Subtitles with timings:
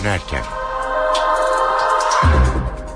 [0.00, 0.42] dönerken.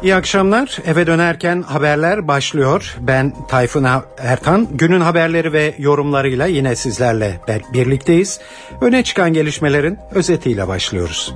[0.02, 0.78] İyi akşamlar.
[0.86, 2.96] Eve dönerken haberler başlıyor.
[3.00, 3.86] Ben Tayfun
[4.18, 4.68] Ertan.
[4.70, 7.40] Günün haberleri ve yorumlarıyla yine sizlerle
[7.72, 8.40] birlikteyiz.
[8.80, 11.34] Öne çıkan gelişmelerin özetiyle başlıyoruz.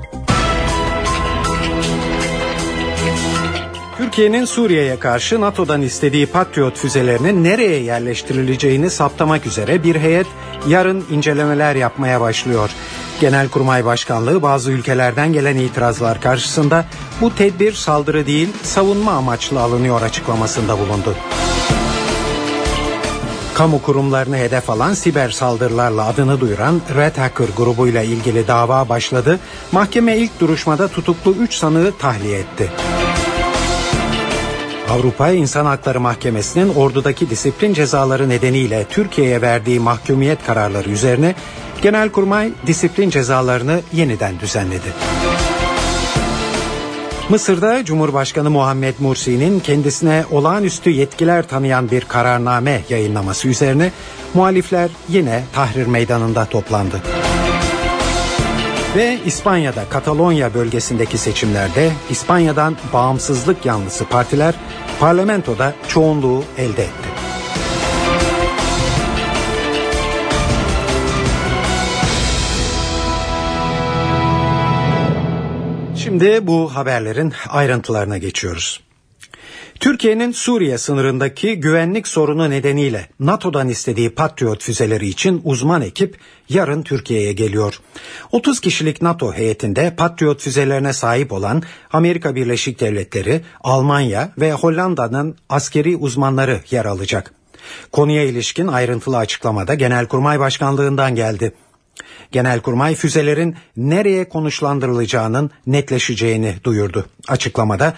[3.99, 10.27] Türkiye'nin Suriye'ye karşı NATO'dan istediği Patriot füzelerinin nereye yerleştirileceğini saptamak üzere bir heyet
[10.69, 12.71] yarın incelemeler yapmaya başlıyor.
[13.21, 16.85] Genelkurmay Başkanlığı bazı ülkelerden gelen itirazlar karşısında
[17.21, 21.15] bu tedbir saldırı değil savunma amaçlı alınıyor açıklamasında bulundu.
[23.55, 29.39] Kamu kurumlarını hedef alan siber saldırılarla adını duyuran Red Hacker grubuyla ilgili dava başladı.
[29.73, 32.71] Mahkeme ilk duruşmada tutuklu 3 sanığı tahliye etti.
[34.91, 41.35] Avrupa İnsan Hakları Mahkemesi'nin ordudaki disiplin cezaları nedeniyle Türkiye'ye verdiği mahkumiyet kararları üzerine
[41.83, 44.93] Genelkurmay disiplin cezalarını yeniden düzenledi.
[47.29, 53.93] Mısır'da Cumhurbaşkanı Muhammed Mursi'nin kendisine olağanüstü yetkiler tanıyan bir kararname yayınlaması üzerine
[54.35, 57.03] muhalifler yine Tahrir Meydanı'nda toplandı.
[58.97, 64.55] Ve İspanya'da Katalonya bölgesindeki seçimlerde İspanya'dan bağımsızlık yanlısı partiler
[65.01, 67.26] parlamentoda çoğunluğu elde etti.
[76.17, 78.81] Şimdi bu haberlerin ayrıntılarına geçiyoruz.
[79.81, 86.19] Türkiye'nin Suriye sınırındaki güvenlik sorunu nedeniyle NATO'dan istediği Patriot füzeleri için uzman ekip
[86.49, 87.81] yarın Türkiye'ye geliyor.
[88.33, 91.63] 30 kişilik NATO heyetinde Patriot füzelerine sahip olan
[91.93, 97.33] Amerika Birleşik Devletleri, Almanya ve Hollanda'nın askeri uzmanları yer alacak.
[97.93, 101.53] Konuya ilişkin ayrıntılı açıklamada Genelkurmay Başkanlığından geldi.
[102.33, 107.07] Genelkurmay füzelerin nereye konuşlandırılacağının netleşeceğini duyurdu.
[107.29, 107.95] Açıklamada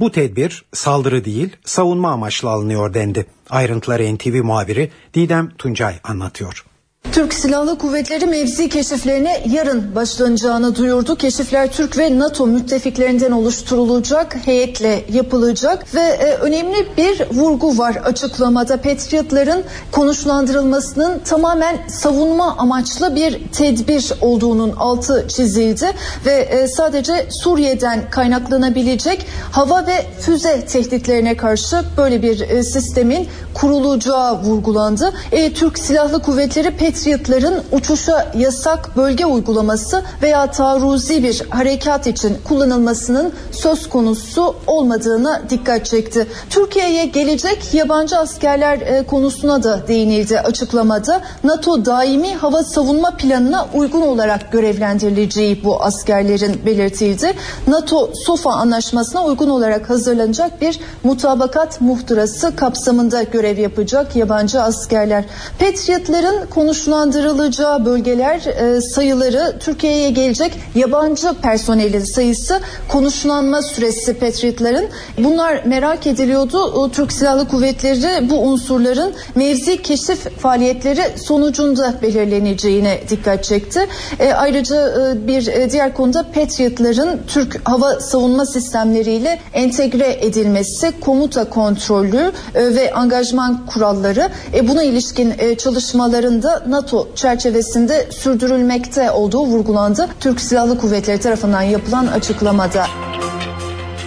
[0.00, 3.26] bu tedbir saldırı değil savunma amaçlı alınıyor dendi.
[3.50, 6.71] Ayrıntıları NTV muhabiri Didem Tuncay anlatıyor.
[7.10, 11.16] Türk Silahlı Kuvvetleri mevzi keşiflerine yarın başlanacağını duyurdu.
[11.16, 18.76] Keşifler Türk ve NATO müttefiklerinden oluşturulacak, heyetle yapılacak ve e, önemli bir vurgu var açıklamada.
[18.76, 25.86] Patriotların konuşlandırılmasının tamamen savunma amaçlı bir tedbir olduğunun altı çizildi
[26.26, 34.42] ve e, sadece Suriye'den kaynaklanabilecek hava ve füze tehditlerine karşı böyle bir e, sistemin kurulacağı
[34.42, 35.12] vurgulandı.
[35.32, 42.38] E, Türk Silahlı Kuvvetleri Patriot Patriotların uçuşa yasak bölge uygulaması veya taarruzi bir harekat için
[42.44, 46.26] kullanılmasının söz konusu olmadığına dikkat çekti.
[46.50, 51.20] Türkiye'ye gelecek yabancı askerler e, konusuna da değinildi açıklamada.
[51.44, 57.32] NATO daimi hava savunma planına uygun olarak görevlendirileceği bu askerlerin belirtildi.
[57.66, 65.24] NATO SOFA anlaşmasına uygun olarak hazırlanacak bir mutabakat muhtırası kapsamında görev yapacak yabancı askerler.
[65.58, 74.88] Patriotların konuşulan konuşlandırılacağı bölgeler e, sayıları Türkiye'ye gelecek yabancı personelin sayısı konuşlanma süresi Patriot'ların
[75.18, 76.90] bunlar merak ediliyordu.
[76.92, 83.80] Türk Silahlı Kuvvetleri bu unsurların mevzi keşif faaliyetleri sonucunda belirleneceğine dikkat çekti.
[84.18, 91.44] E, ayrıca e, bir e, diğer konuda Patriot'ların Türk hava savunma sistemleriyle entegre edilmesi, komuta
[91.44, 100.08] kontrolü e, ve angajman kuralları e, buna ilişkin e, çalışmalarında NATO çerçevesinde sürdürülmekte olduğu vurgulandı.
[100.20, 102.86] Türk Silahlı Kuvvetleri tarafından yapılan açıklamada.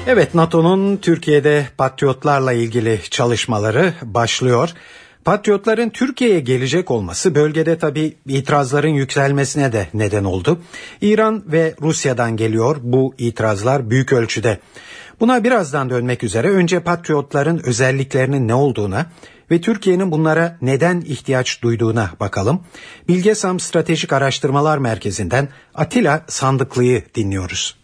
[0.08, 4.70] Evet NATO'nun Türkiye'de patriotlarla ilgili çalışmaları başlıyor.
[5.26, 10.60] Patriotların Türkiye'ye gelecek olması bölgede tabi itirazların yükselmesine de neden oldu.
[11.02, 14.60] İran ve Rusya'dan geliyor bu itirazlar büyük ölçüde.
[15.20, 19.06] Buna birazdan dönmek üzere önce patriotların özelliklerinin ne olduğuna
[19.52, 22.60] ve Türkiye'nin bunlara neden ihtiyaç duyduğuna bakalım.
[23.08, 27.76] Bilgesam Stratejik Araştırmalar Merkezi'nden Atilla Sandıklı'yı dinliyoruz.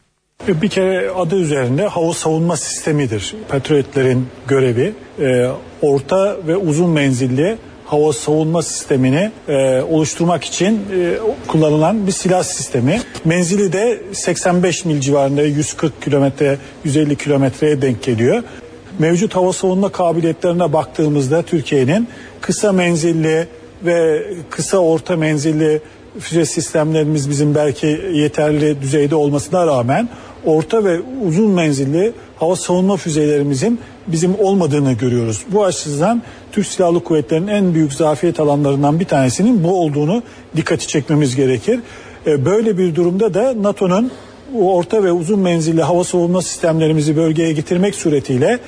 [0.47, 3.35] Bir kere adı üzerinde hava savunma sistemidir.
[3.49, 5.47] Patriotlerin görevi e,
[5.81, 7.57] orta ve uzun menzilli
[7.91, 13.01] hava savunma sistemini e, oluşturmak için e, kullanılan bir silah sistemi.
[13.25, 18.43] Menzili de 85 mil civarında 140 kilometre 150 kilometreye denk geliyor
[19.01, 22.07] mevcut hava savunma kabiliyetlerine baktığımızda Türkiye'nin
[22.41, 23.47] kısa menzilli
[23.85, 25.81] ve kısa orta menzilli
[26.19, 30.09] füze sistemlerimiz bizim belki yeterli düzeyde olmasına rağmen
[30.45, 35.41] orta ve uzun menzilli hava savunma füzelerimizin bizim olmadığını görüyoruz.
[35.47, 36.21] Bu açıdan
[36.51, 40.23] Türk Silahlı Kuvvetleri'nin en büyük zafiyet alanlarından bir tanesinin bu olduğunu
[40.55, 41.79] dikkati çekmemiz gerekir.
[42.27, 44.11] E, böyle bir durumda da NATO'nun
[44.59, 48.59] orta ve uzun menzilli hava savunma sistemlerimizi bölgeye getirmek suretiyle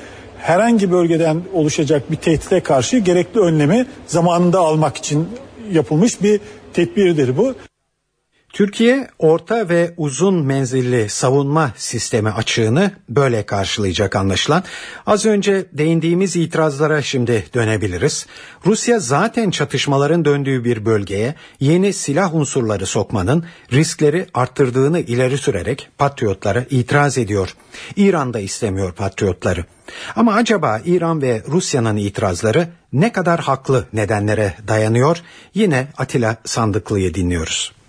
[0.43, 5.29] herhangi bölgeden oluşacak bir tehdide karşı gerekli önlemi zamanında almak için
[5.71, 6.39] yapılmış bir
[6.73, 7.55] tedbirdir bu.
[8.53, 14.63] Türkiye orta ve uzun menzilli savunma sistemi açığını böyle karşılayacak anlaşılan.
[15.05, 18.25] Az önce değindiğimiz itirazlara şimdi dönebiliriz.
[18.65, 26.65] Rusya zaten çatışmaların döndüğü bir bölgeye yeni silah unsurları sokmanın riskleri arttırdığını ileri sürerek patriotlara
[26.69, 27.55] itiraz ediyor.
[27.95, 29.65] İran da istemiyor patriotları.
[30.15, 35.17] Ama acaba İran ve Rusya'nın itirazları ne kadar haklı nedenlere dayanıyor?
[35.53, 37.82] Yine Atilla Sandıklı'yı dinliyoruz.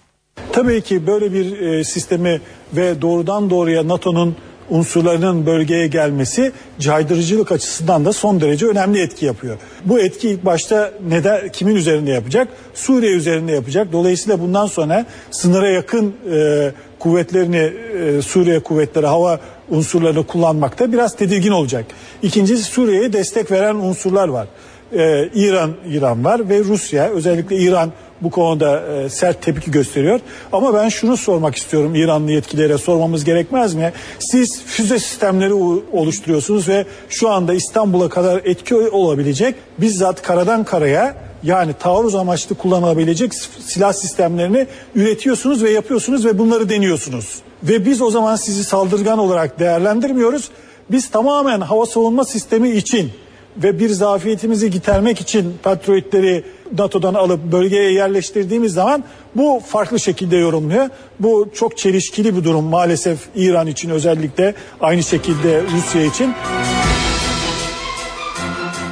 [0.52, 2.40] Tabii ki böyle bir e, sistemi
[2.72, 4.36] ve doğrudan doğruya NATO'nun
[4.70, 9.56] unsurlarının bölgeye gelmesi caydırıcılık açısından da son derece önemli etki yapıyor.
[9.84, 12.48] Bu etki ilk başta neden kimin üzerinde yapacak?
[12.74, 13.92] Suriye üzerinde yapacak.
[13.92, 21.52] Dolayısıyla bundan sonra sınıra yakın e, kuvvetlerini e, Suriye kuvvetleri hava unsurlarını kullanmakta biraz tedirgin
[21.52, 21.84] olacak.
[22.22, 24.46] İkincisi Suriye'ye destek veren unsurlar var.
[24.92, 30.20] Ee, İran İran var ve Rusya özellikle İran bu konuda e, sert tepki gösteriyor.
[30.52, 33.92] Ama ben şunu sormak istiyorum İranlı yetkililere sormamız gerekmez mi?
[34.18, 35.54] Siz füze sistemleri
[35.92, 43.34] oluşturuyorsunuz ve şu anda İstanbul'a kadar etki olabilecek bizzat karadan karaya yani taarruz amaçlı kullanılabilecek
[43.66, 47.38] silah sistemlerini üretiyorsunuz ve yapıyorsunuz ve bunları deniyorsunuz.
[47.62, 50.50] Ve biz o zaman sizi saldırgan olarak değerlendirmiyoruz.
[50.90, 53.12] Biz tamamen hava savunma sistemi için
[53.56, 56.44] ve bir zafiyetimizi gidermek için patriotleri
[56.78, 59.04] NATO'dan alıp bölgeye yerleştirdiğimiz zaman
[59.34, 60.88] bu farklı şekilde yorumluyor.
[61.20, 66.34] Bu çok çelişkili bir durum maalesef İran için özellikle aynı şekilde Rusya için.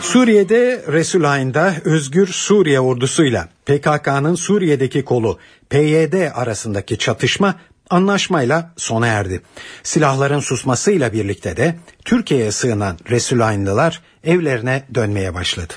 [0.01, 5.39] Suriye'de Resulayn'da Özgür Suriye ordusuyla PKK'nın Suriye'deki kolu
[5.71, 7.55] PYD arasındaki çatışma
[7.91, 9.43] anlaşmayla sona erdi.
[9.83, 15.75] Silahların susmasıyla birlikte de Türkiye'ye sığınan Resulaynlılar evlerine dönmeye başladı.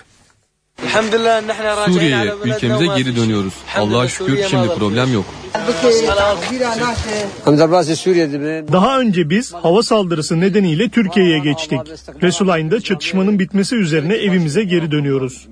[1.85, 3.53] Suriye'ye, ülkemize geri dönüyoruz.
[3.75, 5.25] Allah'a şükür şimdi problem yok.
[8.71, 11.79] Daha önce biz hava saldırısı nedeniyle Türkiye'ye geçtik.
[12.21, 15.47] Resulayn'da çatışmanın bitmesi üzerine evimize geri dönüyoruz.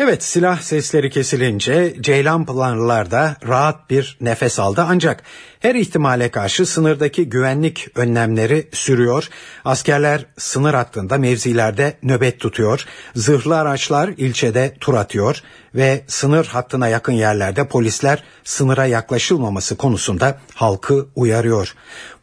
[0.00, 5.22] Evet silah sesleri kesilince Ceylan Pınarlılar da rahat bir nefes aldı ancak
[5.60, 9.28] her ihtimale karşı sınırdaki güvenlik önlemleri sürüyor.
[9.64, 12.84] Askerler sınır hattında mevzilerde nöbet tutuyor.
[13.14, 15.42] Zırhlı araçlar ilçede tur atıyor
[15.74, 21.74] ve sınır hattına yakın yerlerde polisler sınıra yaklaşılmaması konusunda halkı uyarıyor.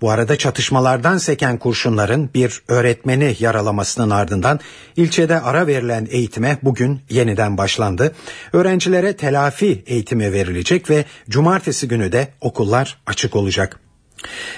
[0.01, 4.59] Bu arada çatışmalardan seken kurşunların bir öğretmeni yaralamasının ardından
[4.95, 8.15] ilçede ara verilen eğitime bugün yeniden başlandı.
[8.53, 13.84] Öğrencilere telafi eğitimi verilecek ve cumartesi günü de okullar açık olacak.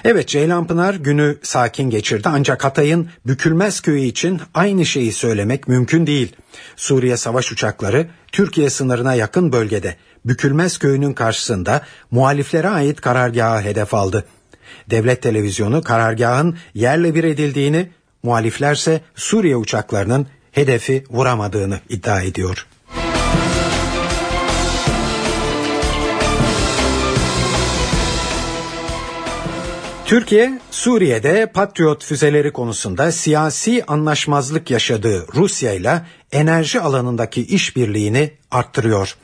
[0.03, 6.35] Evet Ceylanpınar günü sakin geçirdi ancak Hatay'ın Bükülmez köyü için aynı şeyi söylemek mümkün değil.
[6.75, 11.81] Suriye savaş uçakları Türkiye sınırına yakın bölgede Bükülmez köyünün karşısında
[12.11, 14.25] muhaliflere ait karargahı hedef aldı.
[14.89, 17.89] Devlet televizyonu karargahın yerle bir edildiğini,
[18.23, 22.67] muhaliflerse Suriye uçaklarının hedefi vuramadığını iddia ediyor.
[30.07, 39.15] Türkiye, Suriye'de Patriot füzeleri konusunda siyasi anlaşmazlık yaşadığı Rusya ile enerji alanındaki işbirliğini arttırıyor.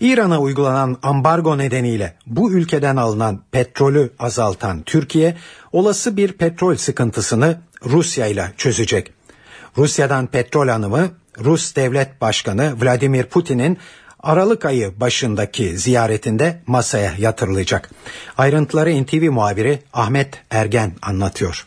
[0.00, 5.36] İran'a uygulanan ambargo nedeniyle bu ülkeden alınan petrolü azaltan Türkiye,
[5.72, 9.12] olası bir petrol sıkıntısını Rusya ile çözecek.
[9.76, 13.78] Rusya'dan petrol anımı Rus Devlet Başkanı Vladimir Putin'in
[14.26, 17.90] Aralık ayı başındaki ziyaretinde masaya yatırılacak.
[18.38, 21.66] Ayrıntıları NTV muhabiri Ahmet Ergen anlatıyor.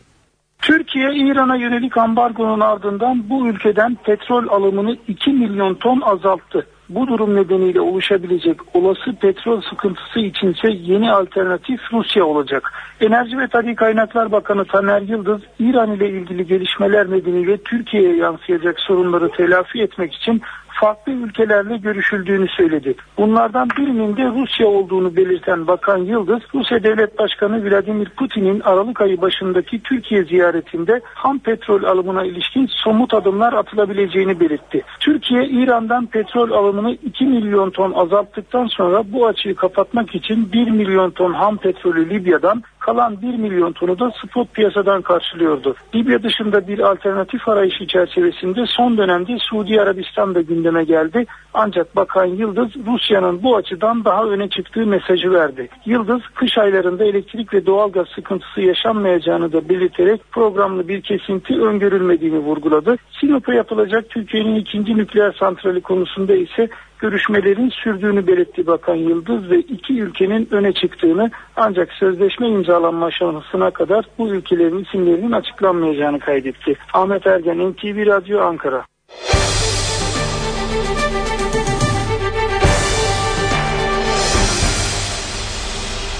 [0.58, 6.66] Türkiye İran'a yönelik ambargonun ardından bu ülkeden petrol alımını 2 milyon ton azalttı.
[6.88, 12.72] Bu durum nedeniyle oluşabilecek olası petrol sıkıntısı içinse yeni alternatif Rusya olacak.
[13.00, 19.30] Enerji ve Tabii Kaynaklar Bakanı Taner Yıldız, İran ile ilgili gelişmeler nedeniyle Türkiye'ye yansıyacak sorunları
[19.30, 20.42] telafi etmek için
[20.80, 22.94] farklı ülkelerle görüşüldüğünü söyledi.
[23.18, 29.20] Bunlardan birinin de Rusya olduğunu belirten Bakan Yıldız, Rusya Devlet Başkanı Vladimir Putin'in Aralık ayı
[29.20, 34.82] başındaki Türkiye ziyaretinde ham petrol alımına ilişkin somut adımlar atılabileceğini belirtti.
[35.00, 41.10] Türkiye, İran'dan petrol alımını 2 milyon ton azalttıktan sonra bu açığı kapatmak için 1 milyon
[41.10, 45.74] ton ham petrolü Libya'dan, kalan 1 milyon tonu da spot piyasadan karşılıyordu.
[45.94, 51.26] Libya dışında bir alternatif arayışı çerçevesinde son dönemde Suudi Arabistan'da gündeme gündeme geldi.
[51.54, 55.68] Ancak Bakan Yıldız Rusya'nın bu açıdan daha öne çıktığı mesajı verdi.
[55.86, 62.96] Yıldız kış aylarında elektrik ve doğalgaz sıkıntısı yaşanmayacağını da belirterek programlı bir kesinti öngörülmediğini vurguladı.
[63.20, 70.00] Sinop'a yapılacak Türkiye'nin ikinci nükleer santrali konusunda ise görüşmelerin sürdüğünü belirtti Bakan Yıldız ve iki
[70.00, 76.74] ülkenin öne çıktığını ancak sözleşme imzalanma aşamasına kadar bu ülkelerin isimlerinin açıklanmayacağını kaydetti.
[76.94, 78.84] Ahmet Ergen, NTV Radyo Ankara.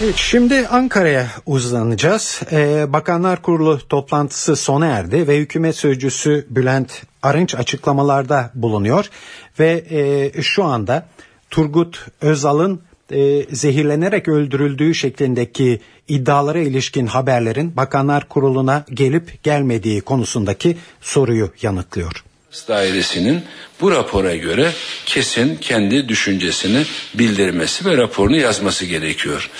[0.04, 2.40] Evet, şimdi Ankara'ya uzanacağız.
[2.52, 9.10] Ee, Bakanlar Kurulu toplantısı sona erdi ve hükümet sözcüsü Bülent Arınç açıklamalarda bulunuyor
[9.58, 11.06] ve e, şu anda
[11.50, 12.80] Turgut Özal'ın
[13.12, 22.24] e, zehirlenerek öldürüldüğü şeklindeki iddialara ilişkin haberlerin Bakanlar Kurulu'na gelip gelmediği konusundaki soruyu yanıtlıyor
[22.69, 23.42] dairesinin
[23.80, 24.73] bu rapora göre
[25.07, 29.50] kesin kendi düşüncesini bildirmesi ve raporunu yazması gerekiyor.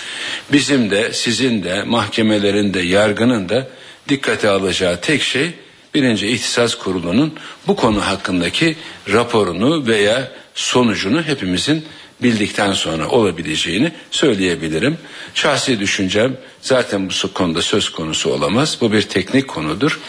[0.53, 3.69] Bizim de sizin de mahkemelerin de yargının da
[4.09, 5.51] dikkate alacağı tek şey
[5.95, 7.35] birinci ihtisas kurulunun
[7.67, 8.77] bu konu hakkındaki
[9.13, 11.85] raporunu veya sonucunu hepimizin
[12.23, 14.99] bildikten sonra olabileceğini söyleyebilirim.
[15.35, 18.79] Şahsi düşüncem zaten bu konuda söz konusu olamaz.
[18.81, 20.01] Bu bir teknik konudur.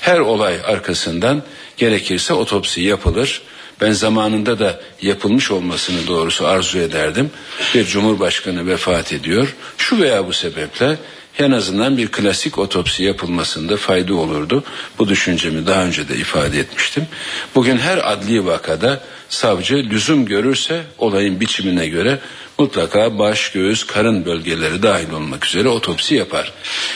[0.00, 1.42] Her olay arkasından
[1.76, 3.42] gerekirse otopsi yapılır.
[3.80, 7.30] Ben zamanında da yapılmış olmasını doğrusu arzu ederdim.
[7.74, 9.56] Bir cumhurbaşkanı vefat ediyor.
[9.78, 10.98] Şu veya bu sebeple
[11.38, 14.64] en azından bir klasik otopsi yapılmasında fayda olurdu.
[14.98, 17.06] Bu düşüncemi daha önce de ifade etmiştim.
[17.54, 22.18] Bugün her adli vakada savcı lüzum görürse olayın biçimine göre
[22.58, 26.52] mutlaka baş, göğüs, karın bölgeleri dahil olmak üzere otopsi yapar.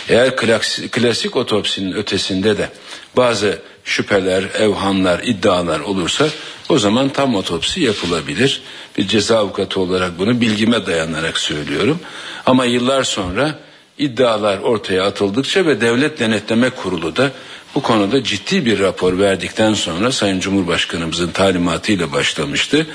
[0.09, 2.69] Eğer klasik, klasik otopsinin ötesinde de
[3.17, 3.59] bazı
[3.89, 6.29] şüpheler, evhamlar, iddialar olursa
[6.69, 8.63] o zaman tam otopsi yapılabilir.
[8.99, 12.01] Bir ceza avukatı olarak bunu bilgime dayanarak söylüyorum.
[12.47, 13.59] Ama yıllar sonra
[13.99, 17.31] iddialar ortaya atıldıkça ve Devlet Denetleme Kurulu da
[17.75, 22.87] bu konuda ciddi bir rapor verdikten sonra Sayın Cumhurbaşkanımızın talimatıyla başlamıştı.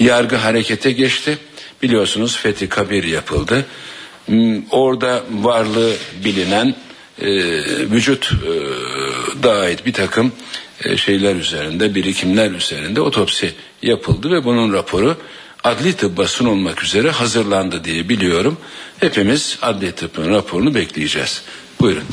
[0.00, 1.38] Yargı harekete geçti.
[1.82, 3.66] Biliyorsunuz Fethi Kabir yapıldı.
[4.26, 5.92] Hmm, orada varlığı
[6.24, 6.74] bilinen
[7.22, 7.28] e,
[7.90, 8.52] vücut e,
[9.42, 10.32] da bir takım
[10.84, 15.16] e, şeyler üzerinde, birikimler üzerinde otopsi yapıldı ve bunun raporu
[15.64, 18.58] adli tıbba sunulmak üzere hazırlandı diye biliyorum.
[19.00, 21.42] Hepimiz adli tıbbın raporunu bekleyeceğiz.
[21.80, 22.04] Buyurun.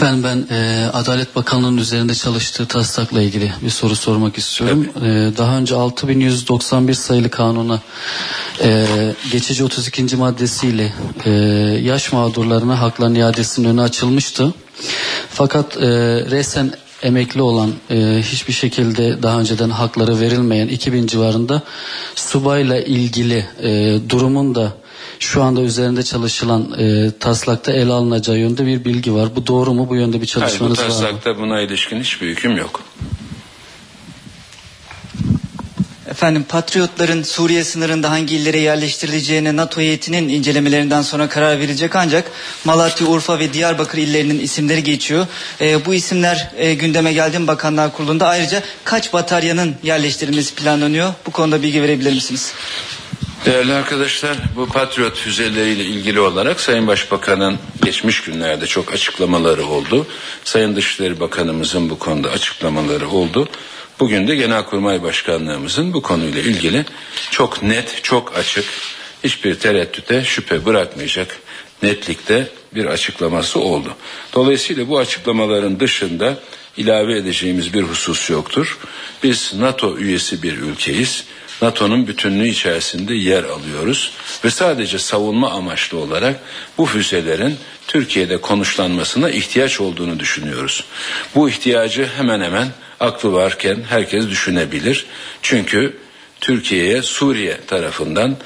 [0.00, 4.86] Efendim ben e, Adalet Bakanlığı'nın üzerinde çalıştığı taslakla ilgili bir soru sormak istiyorum.
[4.96, 7.80] E, daha önce 6191 sayılı kanuna
[8.62, 8.86] e,
[9.32, 10.16] geçici 32.
[10.16, 10.92] maddesiyle
[11.24, 11.30] e,
[11.82, 14.54] yaş mağdurlarına hakların iadesinin önü açılmıştı.
[15.30, 15.88] Fakat e,
[16.30, 21.62] resen emekli olan e, hiçbir şekilde daha önceden hakları verilmeyen 2000 civarında
[22.14, 24.72] subayla ilgili e, durumun da
[25.20, 29.36] şu anda üzerinde çalışılan e, taslakta ele alınacağı yönde bir bilgi var.
[29.36, 29.88] Bu doğru mu?
[29.88, 31.04] Bu yönde bir çalışmanız Hayır, bu var mı?
[31.04, 32.82] taslakta buna ilişkin hiçbir hüküm yok.
[36.10, 42.30] Efendim Patriotların Suriye sınırında hangi illere yerleştirileceğine NATO heyetinin incelemelerinden sonra karar verilecek ancak
[42.64, 45.26] Malatya, Urfa ve Diyarbakır illerinin isimleri geçiyor.
[45.60, 48.28] E, bu isimler e, gündeme geldi mi Bakanlar Kurulu'nda?
[48.28, 51.12] Ayrıca kaç bataryanın yerleştirilmesi planlanıyor?
[51.26, 52.52] Bu konuda bilgi verebilir misiniz?
[53.44, 60.06] Değerli arkadaşlar bu Patriot füzeleriyle ilgili olarak Sayın Başbakan'ın geçmiş günlerde çok açıklamaları oldu.
[60.44, 63.48] Sayın Dışişleri Bakanımızın bu konuda açıklamaları oldu.
[64.00, 66.84] Bugün de Genelkurmay Başkanlığımızın bu konuyla ilgili
[67.30, 68.64] çok net, çok açık,
[69.24, 71.36] hiçbir tereddüte şüphe bırakmayacak
[71.82, 73.94] netlikte bir açıklaması oldu.
[74.34, 76.38] Dolayısıyla bu açıklamaların dışında
[76.76, 78.78] ilave edeceğimiz bir husus yoktur.
[79.22, 81.24] Biz NATO üyesi bir ülkeyiz.
[81.62, 84.12] NATO'nun bütünlüğü içerisinde yer alıyoruz
[84.44, 86.40] ve sadece savunma amaçlı olarak
[86.78, 90.84] bu füzelerin Türkiye'de konuşlanmasına ihtiyaç olduğunu düşünüyoruz.
[91.34, 92.68] Bu ihtiyacı hemen hemen
[93.00, 95.06] aklı varken herkes düşünebilir.
[95.42, 95.96] Çünkü
[96.40, 98.36] Türkiye'ye Suriye tarafından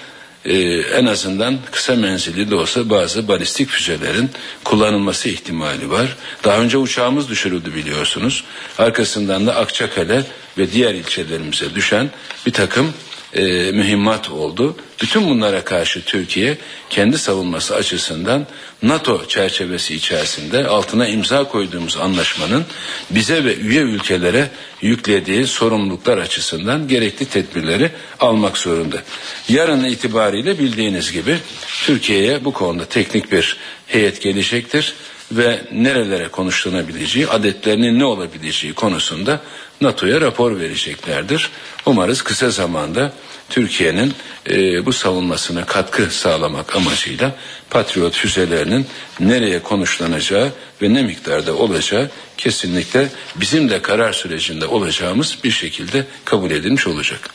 [0.45, 4.31] e, en azından kısa menzilli de olsa bazı balistik füzelerin
[4.65, 6.17] kullanılması ihtimali var.
[6.45, 8.45] Daha önce uçağımız düşürüldü biliyorsunuz.
[8.79, 10.25] Arkasından da Akçakale
[10.59, 12.11] ve diğer ilçelerimize düşen
[12.47, 12.93] bir takım
[13.35, 14.77] e, mühimmat oldu.
[15.03, 16.59] Bütün bunlara karşı Türkiye
[16.91, 18.47] kendi savunması açısından
[18.83, 22.65] NATO çerçevesi içerisinde altına imza koyduğumuz anlaşmanın
[23.11, 24.51] bize ve üye ülkelere
[24.83, 29.03] yüklediği sorumluluklar açısından gerekli tedbirleri almak zorunda.
[29.49, 31.39] Yarın itibariyle bildiğiniz gibi
[31.85, 34.95] Türkiye'ye bu konuda teknik bir heyet gelecektir
[35.33, 39.41] ve nerelere konuşlanabileceği, adetlerinin ne olabileceği konusunda
[39.81, 41.51] NATO'ya rapor vereceklerdir.
[41.87, 43.13] Umarız kısa zamanda
[43.49, 44.15] Türkiye'nin
[44.51, 47.37] e, bu savunmasına katkı sağlamak amacıyla
[47.71, 48.87] Patriot füzelerinin
[49.21, 50.53] nereye konuşlanacağı
[50.83, 57.31] ve ne miktarda olacağı kesinlikle bizim de karar sürecinde olacağımız bir şekilde kabul edilmiş olacak.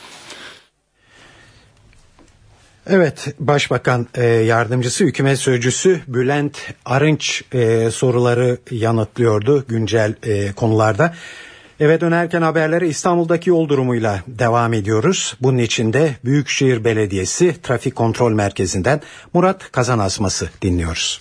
[2.86, 11.14] Evet, Başbakan e, Yardımcısı Hükümet Sözcüsü Bülent Arınç e, soruları yanıtlıyordu güncel e, konularda.
[11.80, 15.36] Eve dönerken haberlere İstanbul'daki yol durumuyla devam ediyoruz.
[15.40, 19.00] Bunun için de Büyükşehir Belediyesi Trafik Kontrol Merkezi'nden
[19.34, 21.20] Murat Kazan Asması dinliyoruz.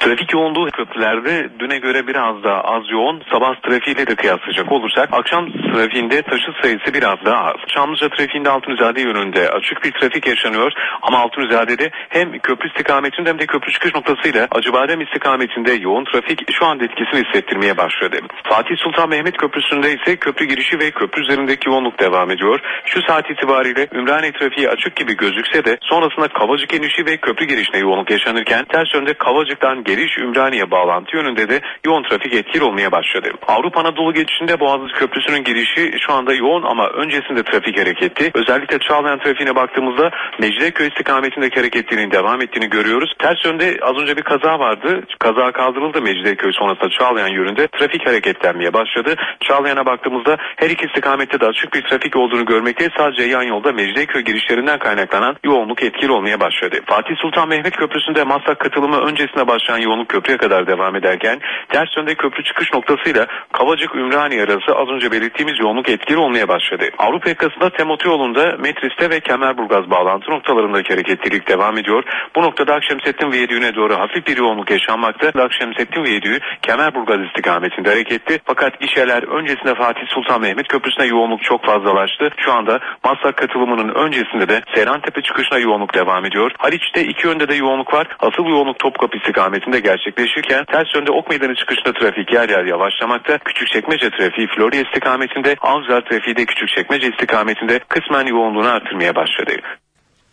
[0.00, 3.22] Trafik yoğunluğu köprülerde düne göre biraz daha az yoğun.
[3.32, 7.56] Sabah trafiğiyle de kıyaslayacak olursak akşam trafiğinde taşıt sayısı biraz daha az.
[7.68, 10.72] Çamlıca trafiğinde Altınizade yönünde açık bir trafik yaşanıyor.
[11.02, 16.66] Ama Altunizade'de hem köprü istikametinde hem de köprü çıkış noktasıyla Acıbadem istikametinde yoğun trafik şu
[16.66, 18.16] anda etkisini hissettirmeye başladı.
[18.44, 22.60] Fatih Sultan Mehmet Köprüsü'nde ise köprü girişi ve köprü üzerindeki yoğunluk devam ediyor.
[22.84, 27.78] Şu saat itibariyle Ümraniye trafiği açık gibi gözükse de sonrasında Kavacık inişi ve köprü girişine
[27.78, 33.28] yoğunluk yaşanırken ters yönde Kavacık'tan geliş Ümraniye bağlantı yönünde de yoğun trafik etkili olmaya başladı.
[33.48, 38.30] Avrupa Anadolu geçişinde Boğaziçi Köprüsü'nün girişi şu anda yoğun ama öncesinde trafik hareketli.
[38.34, 43.14] Özellikle Çağlayan trafiğine baktığımızda Mecidiyeköy istikametindeki hareketliliğin devam ettiğini görüyoruz.
[43.18, 45.02] Ters yönde az önce bir kaza vardı.
[45.18, 49.14] Kaza kaldırıldı Mecidiyeköy sonrasında Çağlayan yönünde trafik hareketlenmeye başladı.
[49.40, 52.92] Çağlayan'a baktığımızda her iki istikamette de açık bir trafik olduğunu görmekteyiz.
[52.96, 56.80] Sadece yan yolda Mecidiyeköy girişlerinden kaynaklanan yoğunluk etkili olmaya başladı.
[56.86, 62.14] Fatih Sultan Mehmet Köprüsü'nde Maslak katılımı öncesinde başlayan yoğunluk köprüye kadar devam ederken ters yönde
[62.14, 66.84] köprü çıkış noktasıyla Kavacık Ümraniye arası az önce belirttiğimiz yoğunluk etkili olmaya başladı.
[66.98, 72.04] Avrupa yakasında Temot yolunda Metris'te ve Kemerburgaz bağlantı noktalarındaki hareketlilik devam ediyor.
[72.36, 75.42] Bu noktada Akşemsettin Viyadüğü'ne doğru hafif bir yoğunluk yaşanmakta.
[75.42, 78.40] Akşemsettin Viyadüğü Kemerburgaz istikametinde hareketli.
[78.44, 82.30] Fakat gişeler öncesinde Fatih Sultan Mehmet Köprüsü'ne yoğunluk çok fazlalaştı.
[82.36, 86.52] Şu anda Maslak katılımının öncesinde de Seyrantepe çıkışına yoğunluk devam ediyor.
[86.58, 88.06] Haliç'te iki yönde de yoğunluk var.
[88.20, 93.38] Asıl yoğunluk Topkapı istikametinde gerçekleşirken ters yönde Ok Meydanı çıkışında trafik yer yer yavaşlamakta.
[93.38, 99.52] Küçükçekmece trafiği Florya istikametinde, Avcılar trafiği de Küçükçekmece istikametinde kısmen yoğunluğunu artırmaya başladı.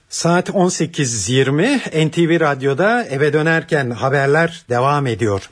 [0.10, 5.50] Saat 18.20 NTV Radyo'da eve dönerken haberler devam ediyor.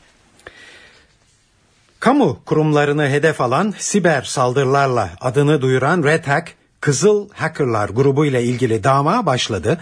[1.99, 8.83] Kamu kurumlarını hedef alan siber saldırılarla adını duyuran Red Hack, Kızıl Hackerlar grubu ile ilgili
[8.83, 9.79] dava başladı.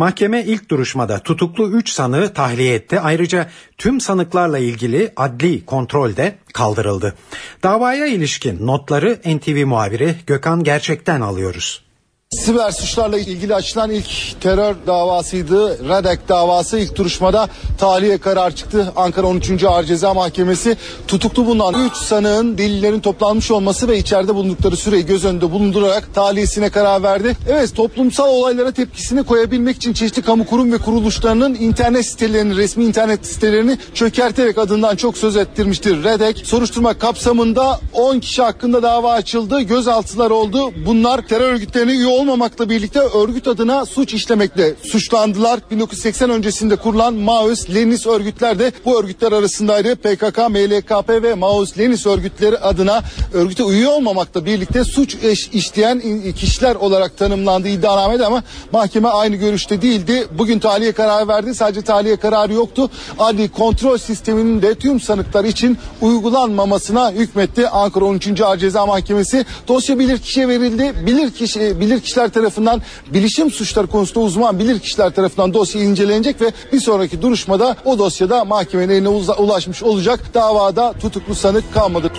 [0.00, 3.00] Mahkeme ilk duruşmada tutuklu 3 sanığı tahliye etti.
[3.00, 7.14] Ayrıca tüm sanıklarla ilgili adli kontrol de kaldırıldı.
[7.62, 11.89] Davaya ilişkin notları NTV muhabiri Gökhan Gerçek'ten alıyoruz.
[12.34, 15.88] Siber suçlarla ilgili açılan ilk terör davasıydı.
[15.88, 18.92] Redek davası ilk duruşmada tahliye karar çıktı.
[18.96, 19.64] Ankara 13.
[19.64, 20.76] Ağır Ceza Mahkemesi
[21.08, 26.70] tutuklu bulunan 3 sanığın delillerin toplanmış olması ve içeride bulundukları süreyi göz önünde bulundurarak tahliyesine
[26.70, 27.36] karar verdi.
[27.48, 33.26] Evet toplumsal olaylara tepkisini koyabilmek için çeşitli kamu kurum ve kuruluşlarının internet sitelerini, resmi internet
[33.26, 36.04] sitelerini çökerterek adından çok söz ettirmiştir.
[36.04, 39.60] Redek soruşturma kapsamında 10 kişi hakkında dava açıldı.
[39.60, 40.72] Gözaltılar oldu.
[40.86, 45.60] Bunlar terör örgütlerine üye olmamakla birlikte örgüt adına suç işlemekle suçlandılar.
[45.70, 49.96] 1980 öncesinde kurulan Maoist Leninist örgütler de bu örgütler arasındaydı.
[49.96, 53.02] PKK, MLKP ve Maoist Leninist örgütleri adına
[53.32, 55.16] örgüte üye olmamakla birlikte suç
[55.52, 56.02] işleyen
[56.32, 60.26] kişiler olarak tanımlandığı iddianamede ama mahkeme aynı görüşte değildi.
[60.38, 61.54] Bugün tahliye kararı verdi.
[61.54, 62.90] Sadece tahliye kararı yoktu.
[63.18, 67.68] Adli kontrol sisteminin de tüm sanıklar için uygulanmamasına hükmetti.
[67.68, 68.40] Ankara 13.
[68.40, 70.92] Ağır Ceza Mahkemesi dosya bilirkişiye verildi.
[71.06, 76.80] Bilirkişi bilir kişiler tarafından bilişim suçları konusunda uzman bilir kişiler tarafından dosya incelenecek ve bir
[76.80, 80.20] sonraki duruşmada o dosyada mahkemenin eline ulaşmış olacak.
[80.34, 82.12] Davada tutuklu sanık kalmadı.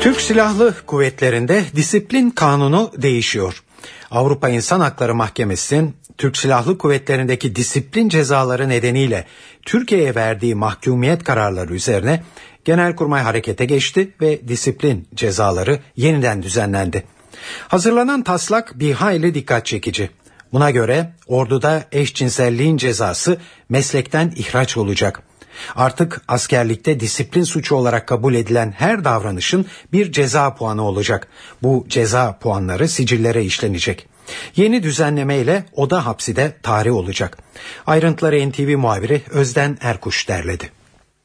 [0.00, 3.62] Türk Silahlı Kuvvetleri'nde disiplin kanunu değişiyor.
[4.10, 9.26] Avrupa İnsan Hakları Mahkemesi'nin Türk Silahlı Kuvvetleri'ndeki disiplin cezaları nedeniyle
[9.62, 12.22] Türkiye'ye verdiği mahkumiyet kararları üzerine
[12.64, 17.04] Genelkurmay harekete geçti ve disiplin cezaları yeniden düzenlendi.
[17.68, 20.10] Hazırlanan taslak bir hayli dikkat çekici.
[20.52, 25.22] Buna göre orduda eşcinselliğin cezası meslekten ihraç olacak.
[25.76, 31.28] Artık askerlikte disiplin suçu olarak kabul edilen her davranışın bir ceza puanı olacak.
[31.62, 34.06] Bu ceza puanları sicillere işlenecek.
[34.56, 37.38] Yeni düzenleme ile oda hapsi de tarih olacak.
[37.86, 40.79] Ayrıntıları NTV muhabiri Özden Erkuş derledi.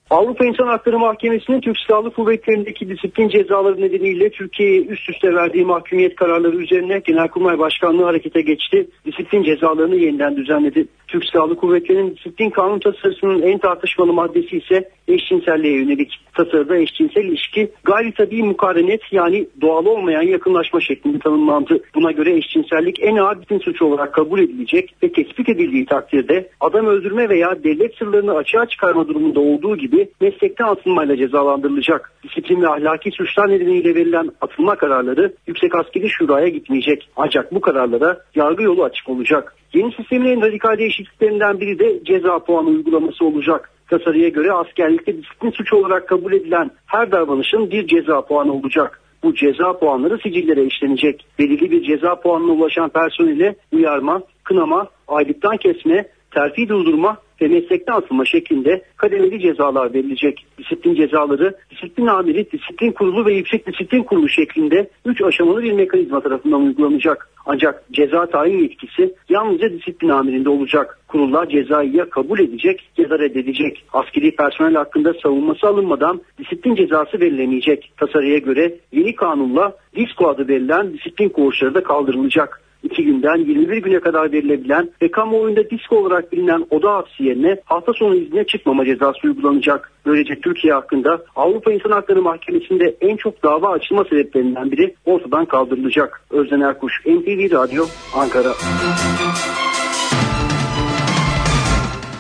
[0.09, 6.15] Avrupa İnsan Hakları Mahkemesi'nin Türk Silahlı Kuvvetleri'ndeki disiplin cezaları nedeniyle Türkiye'ye üst üste verdiği mahkumiyet
[6.15, 8.87] kararları üzerine Genelkurmay Başkanlığı harekete geçti.
[9.05, 10.87] Disiplin cezalarını yeniden düzenledi.
[11.07, 16.11] Türk Silahlı Kuvvetleri'nin disiplin kanun tasarısının en tartışmalı maddesi ise eşcinselliğe yönelik.
[16.33, 21.79] Tasarıda eşcinsel ilişki gayri tabi mukarenet yani doğal olmayan yakınlaşma şeklinde tanımlandı.
[21.95, 26.85] Buna göre eşcinsellik en ağır bütün suç olarak kabul edilecek ve tespit edildiği takdirde adam
[26.85, 32.11] öldürme veya devlet sırlarını açığa çıkarma durumunda olduğu gibi meslekten atılmayla cezalandırılacak.
[32.23, 37.09] Disiplin ve ahlaki suçlar nedeniyle verilen atılma kararları Yüksek Askeri Şura'ya gitmeyecek.
[37.15, 39.55] Ancak bu kararlara yargı yolu açık olacak.
[39.73, 43.71] Yeni sistemin en radikal değişikliklerinden biri de ceza puanı uygulaması olacak.
[43.89, 49.01] Tasarıya göre askerlikte disiplin suçu olarak kabul edilen her davranışın bir ceza puanı olacak.
[49.23, 51.25] Bu ceza puanları sicillere işlenecek.
[51.39, 58.25] Belirli bir ceza puanına ulaşan personele uyarma, kınama, aylıktan kesme, terfi durdurma ve meslekten atılma
[58.25, 60.45] şeklinde kademeli cezalar verilecek.
[60.57, 66.21] Disiplin cezaları disiplin amiri, disiplin kurulu ve yüksek disiplin kurulu şeklinde 3 aşamalı bir mekanizma
[66.21, 67.29] tarafından uygulanacak.
[67.45, 70.99] Ancak ceza tayin yetkisi yalnızca disiplin amirinde olacak.
[71.07, 73.83] Kurullar cezayı ya kabul edecek ya da reddedecek.
[73.93, 77.91] Askeri personel hakkında savunması alınmadan disiplin cezası verilemeyecek.
[77.97, 82.64] Tasarıya göre yeni kanunla disko adı verilen disiplin koğuşları da kaldırılacak.
[82.83, 87.93] 2 günden 21 güne kadar verilebilen ve kamuoyunda disko olarak bilinen oda hapsi yerine hafta
[87.93, 89.91] sonu izne çıkmama cezası uygulanacak.
[90.05, 96.21] Böylece Türkiye hakkında Avrupa İnsan Hakları Mahkemesi'nde en çok dava açılma sebeplerinden biri ortadan kaldırılacak.
[96.29, 97.85] Özden Erkuş, NTV Radyo,
[98.15, 98.53] Ankara.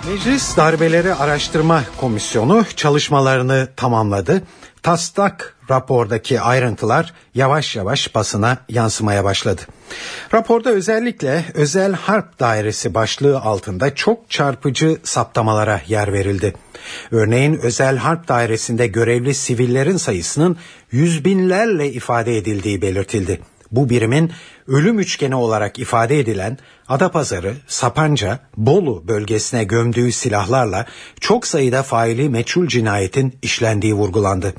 [0.09, 4.41] Meclis Darbeleri Araştırma Komisyonu çalışmalarını tamamladı.
[4.85, 9.61] Taslak rapordaki ayrıntılar yavaş yavaş basına yansımaya başladı.
[10.33, 16.53] Raporda özellikle özel harp dairesi başlığı altında çok çarpıcı saptamalara yer verildi.
[17.11, 20.57] Örneğin özel harp dairesinde görevli sivillerin sayısının
[20.91, 23.41] yüz binlerle ifade edildiği belirtildi.
[23.71, 24.31] Bu birimin
[24.67, 30.85] ölüm üçgeni olarak ifade edilen Adapazarı, Sapanca, Bolu bölgesine gömdüğü silahlarla
[31.19, 34.53] çok sayıda faili meçhul cinayetin işlendiği vurgulandı.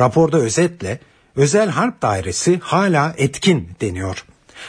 [0.00, 0.98] Raporda özetle
[1.36, 4.24] özel harp dairesi hala etkin deniyor.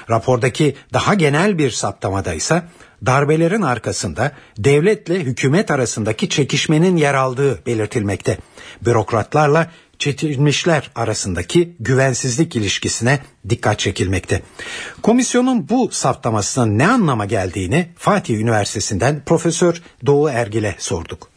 [0.10, 2.64] Rapordaki daha genel bir saptamada ise
[3.06, 8.38] darbelerin arkasında devletle hükümet arasındaki çekişmenin yer aldığı belirtilmekte.
[8.82, 14.42] Bürokratlarla çetilmişler arasındaki güvensizlik ilişkisine dikkat çekilmekte.
[15.02, 21.30] Komisyonun bu saptamasının ne anlama geldiğini Fatih Üniversitesi'nden Profesör Doğu Ergil'e sorduk.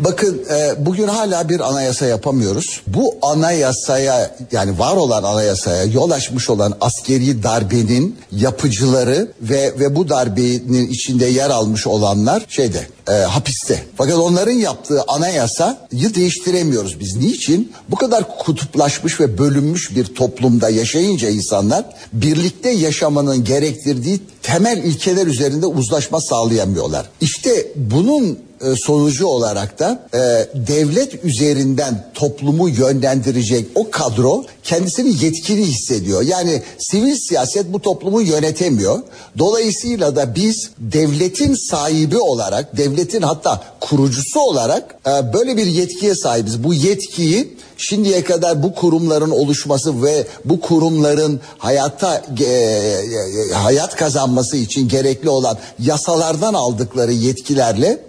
[0.00, 2.82] Bakın e, bugün hala bir anayasa yapamıyoruz.
[2.86, 10.08] Bu anayasaya yani var olan anayasaya yol açmış olan askeri darbenin yapıcıları ve ve bu
[10.08, 13.82] darbenin içinde yer almış olanlar şeyde e, hapiste.
[13.96, 17.16] Fakat onların yaptığı anayasayı değiştiremiyoruz biz.
[17.16, 17.72] Niçin?
[17.88, 25.66] Bu kadar kutuplaşmış ve bölünmüş bir toplumda yaşayınca insanlar birlikte yaşamanın gerektirdiği temel ilkeler üzerinde
[25.66, 27.08] uzlaşma sağlayamıyorlar.
[27.20, 28.45] İşte bunun
[28.76, 30.18] sonucu olarak da e,
[30.66, 36.22] devlet üzerinden toplumu yönlendirecek o kadro kendisini yetkili hissediyor.
[36.22, 38.98] Yani sivil siyaset bu toplumu yönetemiyor.
[39.38, 46.64] Dolayısıyla da biz devletin sahibi olarak, devletin hatta kurucusu olarak e, böyle bir yetkiye sahibiz.
[46.64, 54.56] Bu yetkiyi şimdiye kadar bu kurumların oluşması ve bu kurumların hayata e, e, hayat kazanması
[54.56, 58.05] için gerekli olan yasalardan aldıkları yetkilerle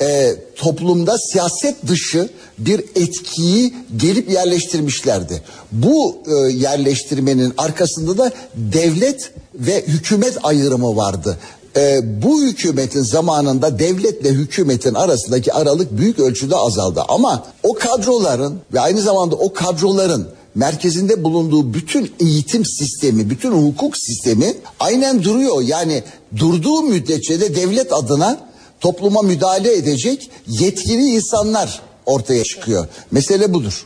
[0.00, 5.42] e, toplumda siyaset dışı bir etkiyi gelip yerleştirmişlerdi.
[5.72, 11.38] Bu e, yerleştirmenin arkasında da devlet ve hükümet ayrımı vardı.
[11.76, 17.02] E, bu hükümetin zamanında devletle hükümetin arasındaki aralık büyük ölçüde azaldı.
[17.08, 23.98] Ama o kadroların ve aynı zamanda o kadroların merkezinde bulunduğu bütün eğitim sistemi, bütün hukuk
[23.98, 25.62] sistemi aynen duruyor.
[25.62, 26.02] Yani
[26.36, 28.47] durduğu müddetçe de devlet adına
[28.80, 32.86] topluma müdahale edecek yetkili insanlar ortaya çıkıyor.
[33.10, 33.84] Mesele budur.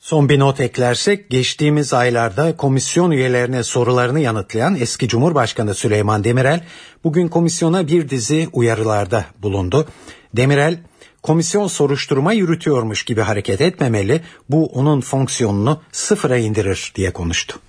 [0.00, 6.64] Son bir not eklersek geçtiğimiz aylarda komisyon üyelerine sorularını yanıtlayan eski Cumhurbaşkanı Süleyman Demirel
[7.04, 9.88] bugün komisyona bir dizi uyarılarda bulundu.
[10.36, 10.78] Demirel
[11.22, 17.60] komisyon soruşturma yürütüyormuş gibi hareket etmemeli bu onun fonksiyonunu sıfıra indirir diye konuştu.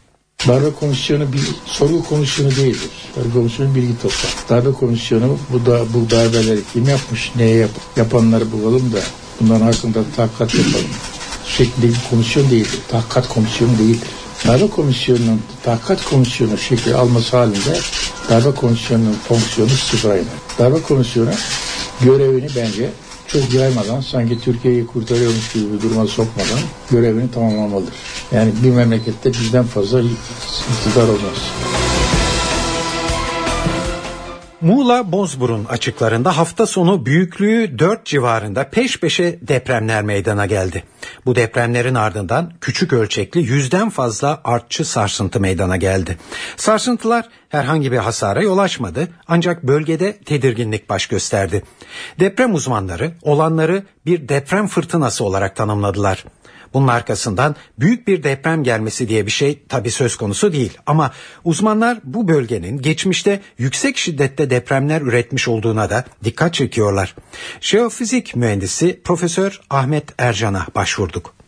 [0.47, 2.89] Darbe komisyonu bir soru komisyonu değildir.
[3.17, 4.34] Darbe komisyonu bilgi toplar.
[4.49, 8.99] Darbe komisyonu bu da bu darbeleri kim yapmış, neye yap, yapanları bulalım da
[9.41, 10.86] bunların hakkında tahkikat yapalım.
[11.47, 12.80] Şeklinde bir komisyon değildir.
[12.88, 14.08] Tahkikat komisyonu değildir.
[14.47, 17.80] Darbe komisyonunun tahkikat komisyonu şekli alması halinde
[18.30, 20.25] darbe komisyonunun fonksiyonu sıfıra iner.
[20.60, 21.30] Darbe komisyonu
[22.01, 22.89] görevini bence
[23.34, 26.60] çok yaymadan sanki Türkiye'yi kurtarıyormuş gibi bir duruma sokmadan
[26.91, 27.94] görevini tamamlamalıdır.
[28.32, 31.90] Yani bir memlekette bizden fazla iktidar olmaz.
[34.62, 40.84] Muğla Bozburun açıklarında hafta sonu büyüklüğü 4 civarında peş peşe depremler meydana geldi.
[41.26, 46.17] Bu depremlerin ardından küçük ölçekli yüzden fazla artçı sarsıntı meydana geldi.
[46.58, 51.63] Sarsıntılar herhangi bir hasara yol açmadı ancak bölgede tedirginlik baş gösterdi.
[52.19, 56.26] Deprem uzmanları olanları bir deprem fırtınası olarak tanımladılar.
[56.73, 60.77] Bunun arkasından büyük bir deprem gelmesi diye bir şey tabi söz konusu değil.
[60.86, 61.12] Ama
[61.43, 67.15] uzmanlar bu bölgenin geçmişte yüksek şiddette depremler üretmiş olduğuna da dikkat çekiyorlar.
[67.62, 71.40] Jeofizik mühendisi Profesör Ahmet Ercan'a başvurduk.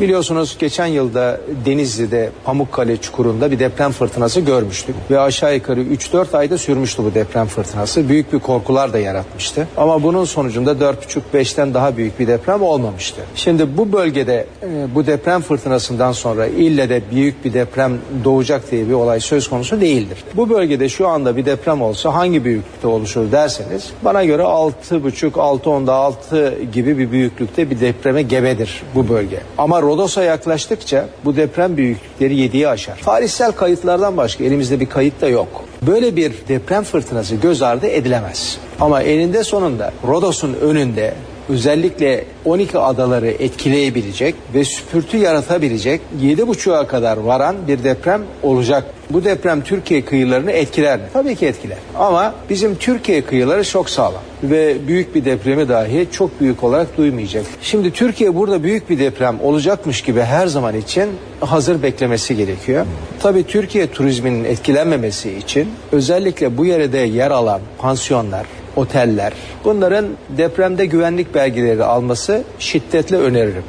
[0.00, 4.96] Biliyorsunuz geçen yılda Denizli'de Pamukkale çukurunda bir deprem fırtınası görmüştük.
[5.10, 8.08] Ve aşağı yukarı 3-4 ayda sürmüştü bu deprem fırtınası.
[8.08, 9.68] Büyük bir korkular da yaratmıştı.
[9.76, 13.20] Ama bunun sonucunda 4,5-5'ten daha büyük bir deprem olmamıştı.
[13.34, 18.88] Şimdi bu bölgede e, bu deprem fırtınasından sonra ille de büyük bir deprem doğacak diye
[18.88, 20.18] bir olay söz konusu değildir.
[20.34, 26.58] Bu bölgede şu anda bir deprem olsa hangi büyüklükte oluşur derseniz bana göre 6,5-6 6
[26.72, 29.40] gibi bir büyüklükte bir depreme gebedir bu bölge.
[29.58, 32.98] Ama Rodos'a yaklaştıkça bu deprem büyüklükleri 7'yi aşar.
[33.04, 35.64] Tarihsel kayıtlardan başka elimizde bir kayıt da yok.
[35.82, 38.58] Böyle bir deprem fırtınası göz ardı edilemez.
[38.80, 41.14] Ama eninde sonunda Rodos'un önünde
[41.48, 48.84] özellikle 12 adaları etkileyebilecek ve süpürtü yaratabilecek 7.5'a kadar varan bir deprem olacak.
[49.10, 51.04] Bu deprem Türkiye kıyılarını etkiler mi?
[51.12, 51.78] Tabii ki etkiler.
[51.98, 57.44] Ama bizim Türkiye kıyıları çok sağlam ve büyük bir depremi dahi çok büyük olarak duymayacak.
[57.62, 61.08] Şimdi Türkiye burada büyük bir deprem olacakmış gibi her zaman için
[61.40, 62.86] hazır beklemesi gerekiyor.
[63.20, 69.32] Tabii Türkiye turizminin etkilenmemesi için özellikle bu yerde yer alan pansiyonlar, oteller
[69.64, 73.64] bunların depremde güvenlik belgeleri alması şiddetle öneririm.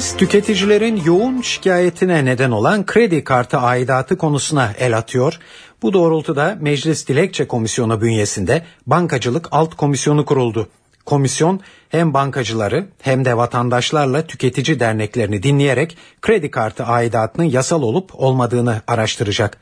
[0.00, 5.38] Meclis tüketicilerin yoğun şikayetine neden olan kredi kartı aidatı konusuna el atıyor.
[5.82, 10.68] Bu doğrultuda Meclis Dilekçe Komisyonu bünyesinde Bankacılık Alt Komisyonu kuruldu.
[11.06, 18.82] Komisyon hem bankacıları hem de vatandaşlarla tüketici derneklerini dinleyerek kredi kartı aidatının yasal olup olmadığını
[18.86, 19.58] araştıracak.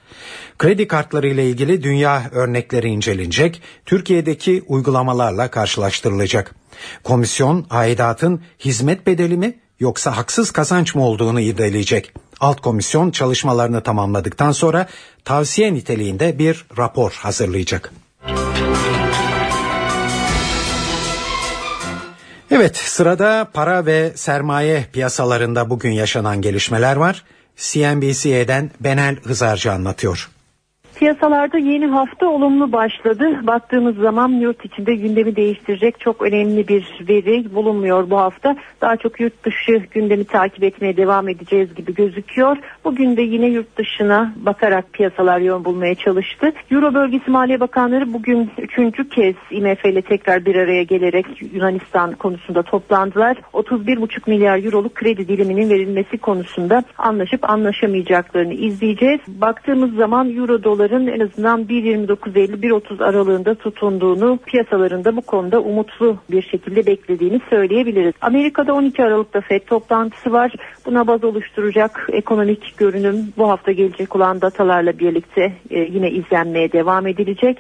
[0.59, 6.55] Kredi kartları ile ilgili dünya örnekleri incelenecek, Türkiye'deki uygulamalarla karşılaştırılacak.
[7.05, 12.13] Komisyon aidatın hizmet bedeli mi yoksa haksız kazanç mı olduğunu irdeleyecek.
[12.41, 14.87] Alt komisyon çalışmalarını tamamladıktan sonra
[15.25, 17.93] tavsiye niteliğinde bir rapor hazırlayacak.
[22.51, 27.25] Evet sırada para ve sermaye piyasalarında bugün yaşanan gelişmeler var.
[27.57, 30.31] CNBC'den Benel Hızarcı anlatıyor.
[30.99, 33.41] Piyasalarda yeni hafta olumlu başladı.
[33.43, 38.57] Baktığımız zaman yurt içinde gündemi değiştirecek çok önemli bir veri bulunmuyor bu hafta.
[38.81, 42.57] Daha çok yurt dışı gündemi takip etmeye devam edeceğiz gibi gözüküyor.
[42.85, 46.53] Bugün de yine yurt dışına bakarak piyasalar yön bulmaya çalıştı.
[46.71, 52.63] Euro bölgesi Maliye Bakanları bugün üçüncü kez IMF ile tekrar bir araya gelerek Yunanistan konusunda
[52.63, 53.37] toplandılar.
[53.53, 59.21] 31,5 milyar euroluk kredi diliminin verilmesi konusunda anlaşıp anlaşamayacaklarını izleyeceğiz.
[59.29, 66.43] Baktığımız zaman euro doları doların en azından 1.29.50-1.30 aralığında tutunduğunu piyasalarında bu konuda umutlu bir
[66.43, 68.15] şekilde beklediğini söyleyebiliriz.
[68.21, 70.53] Amerika'da 12 Aralık'ta FED toplantısı var.
[70.87, 77.07] Buna baz oluşturacak ekonomik görünüm bu hafta gelecek olan datalarla birlikte e, yine izlenmeye devam
[77.07, 77.59] edilecek.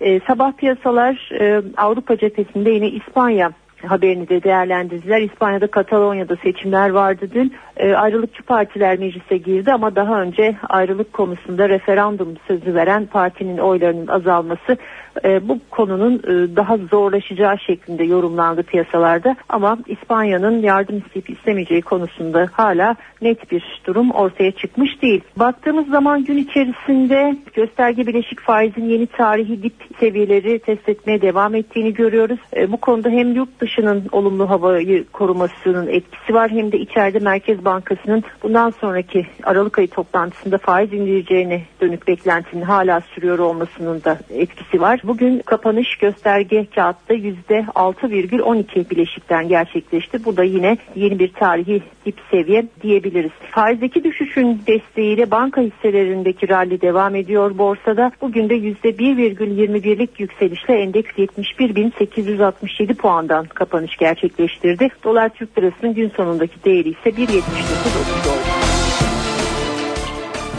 [0.00, 3.52] E, sabah piyasalar e, Avrupa cephesinde yine İspanya
[3.86, 5.20] haberini de değerlendirdiler.
[5.20, 7.54] İspanya'da Katalonya'da seçimler vardı dün.
[7.80, 14.06] E, ayrılıkçı partiler meclise girdi ama daha önce ayrılık konusunda referandum sözü veren partinin oylarının
[14.06, 14.76] azalması
[15.24, 19.36] e, bu konunun e, daha zorlaşacağı şeklinde yorumlandı piyasalarda.
[19.48, 25.20] Ama İspanya'nın yardım isteyip istemeyeceği konusunda hala net bir durum ortaya çıkmış değil.
[25.36, 31.94] Baktığımız zaman gün içerisinde gösterge bileşik faizin yeni tarihi dip seviyeleri test etmeye devam ettiğini
[31.94, 32.38] görüyoruz.
[32.68, 38.24] Bu konuda hem yurt dışının olumlu havayı korumasının etkisi var hem de içeride Merkez Bankası'nın
[38.42, 45.00] bundan sonraki Aralık ayı toplantısında faiz indireceğine dönük beklentinin hala sürüyor olmasının da etkisi var.
[45.04, 50.24] Bugün kapanış gösterge kağıtta %6,12 bileşikten gerçekleşti.
[50.24, 53.30] Bu da yine yeni bir tarihi dip seviye diyebiliriz.
[53.50, 58.12] Faizdeki düşüşün desteğiyle banka hisselerindeki rally devam ediyor borsada.
[58.20, 64.88] Bugün de %1,21'lik yükselişle endeks 71.867 puandan kapanış gerçekleştirdi.
[65.04, 67.59] Dolar Türk Lirası'nın gün sonundaki değeri ise 1.79 oldu.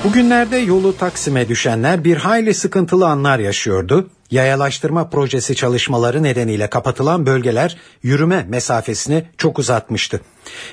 [0.04, 4.10] Bugünlerde yolu Taksim'e düşenler bir hayli sıkıntılı anlar yaşıyordu.
[4.32, 10.22] Yayalaştırma projesi çalışmaları nedeniyle kapatılan bölgeler yürüme mesafesini çok uzatmıştı.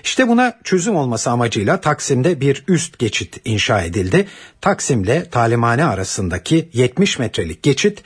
[0.05, 4.29] İşte buna çözüm olması amacıyla Taksim'de bir üst geçit inşa edildi.
[4.61, 8.03] Taksim'le Talimhane arasındaki 70 metrelik geçit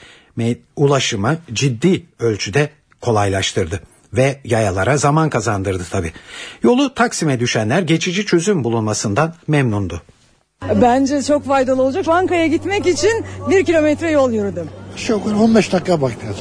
[0.76, 6.12] ulaşımı ciddi ölçüde kolaylaştırdı ve yayalara zaman kazandırdı tabi.
[6.62, 10.02] Yolu Taksim'e düşenler geçici çözüm bulunmasından memnundu.
[10.82, 12.06] Bence çok faydalı olacak.
[12.06, 14.68] Bankaya gitmek için bir kilometre yol yürüdüm.
[14.96, 16.36] Şu 15 dakika bakacağız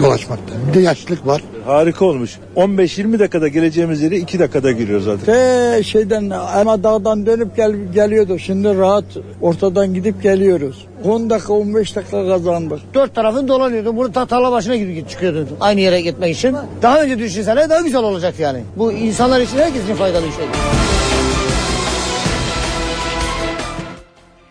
[0.00, 0.54] dolaşmakta.
[0.68, 1.42] Bir de yaşlılık var.
[1.66, 2.38] Harika olmuş.
[2.56, 5.24] 15-20 dakikada geleceğimiz yere 2 dakikada giriyoruz zaten.
[5.24, 8.40] Te şeyden ama dağdan dönüp gel, geliyorduk.
[8.40, 9.04] Şimdi rahat
[9.40, 10.86] ortadan gidip geliyoruz.
[11.04, 12.80] 10 dakika 15 dakika kazandık.
[12.94, 13.96] Dört tarafın dolanıyordu.
[13.96, 15.48] Bunu ta tarla başına gibi çıkıyordu.
[15.60, 16.56] Aynı yere gitmek için.
[16.82, 18.62] Daha önce düşünsene daha güzel olacak yani.
[18.76, 20.44] Bu insanlar için herkes için faydalı bir şey.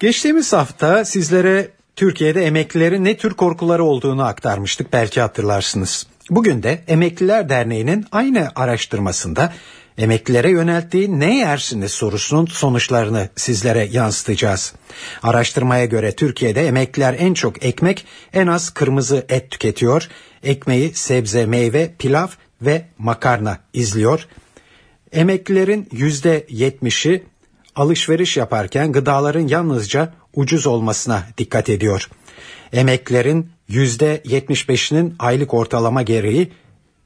[0.06, 6.08] Geçtiğimiz hafta sizlere Türkiye'de emeklilerin ne tür korkuları olduğunu aktarmıştık belki hatırlarsınız.
[6.30, 9.54] Bugün de Emekliler Derneği'nin aynı araştırmasında
[9.98, 14.74] emeklilere yönelttiği ne yersiniz sorusunun sonuçlarını sizlere yansıtacağız.
[15.24, 20.08] Araştırmaya göre Türkiye'de emekliler en çok ekmek, en az kırmızı et tüketiyor.
[20.44, 22.28] Ekmeği sebze, meyve, pilav
[22.62, 24.28] ve makarna izliyor.
[25.12, 27.24] Emeklilerin %70'i
[27.76, 32.10] alışveriş yaparken gıdaların yalnızca ucuz olmasına dikkat ediyor.
[32.74, 36.52] Emeklerin %75'inin aylık ortalama gereği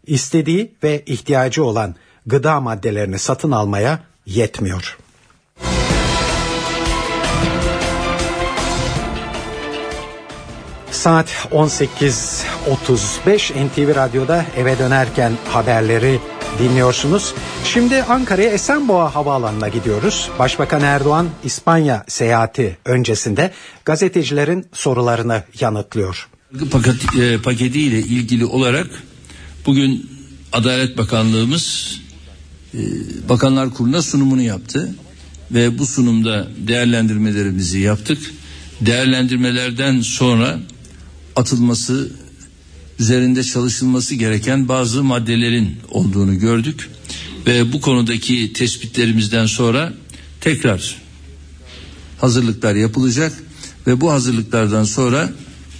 [0.07, 4.97] istediği ve ihtiyacı olan gıda maddelerini satın almaya yetmiyor.
[10.91, 16.19] Saat 18.35 NTV Radyo'da eve dönerken haberleri
[16.59, 17.33] dinliyorsunuz.
[17.65, 20.29] Şimdi Ankara'ya Esenboğa Havaalanı'na gidiyoruz.
[20.39, 23.51] Başbakan Erdoğan İspanya seyahati öncesinde
[23.85, 26.29] gazetecilerin sorularını yanıtlıyor.
[26.71, 28.87] Paket, e, paketiyle ilgili olarak
[29.65, 30.09] bugün
[30.53, 31.97] Adalet Bakanlığımız
[32.73, 32.79] e,
[33.29, 34.95] Bakanlar Kurulu'na sunumunu yaptı
[35.51, 38.33] ve bu sunumda değerlendirmelerimizi yaptık.
[38.81, 40.59] Değerlendirmelerden sonra
[41.35, 42.11] atılması
[42.99, 46.89] üzerinde çalışılması gereken bazı maddelerin olduğunu gördük
[47.47, 49.93] ve bu konudaki tespitlerimizden sonra
[50.41, 50.95] tekrar
[52.17, 53.33] hazırlıklar yapılacak
[53.87, 55.29] ve bu hazırlıklardan sonra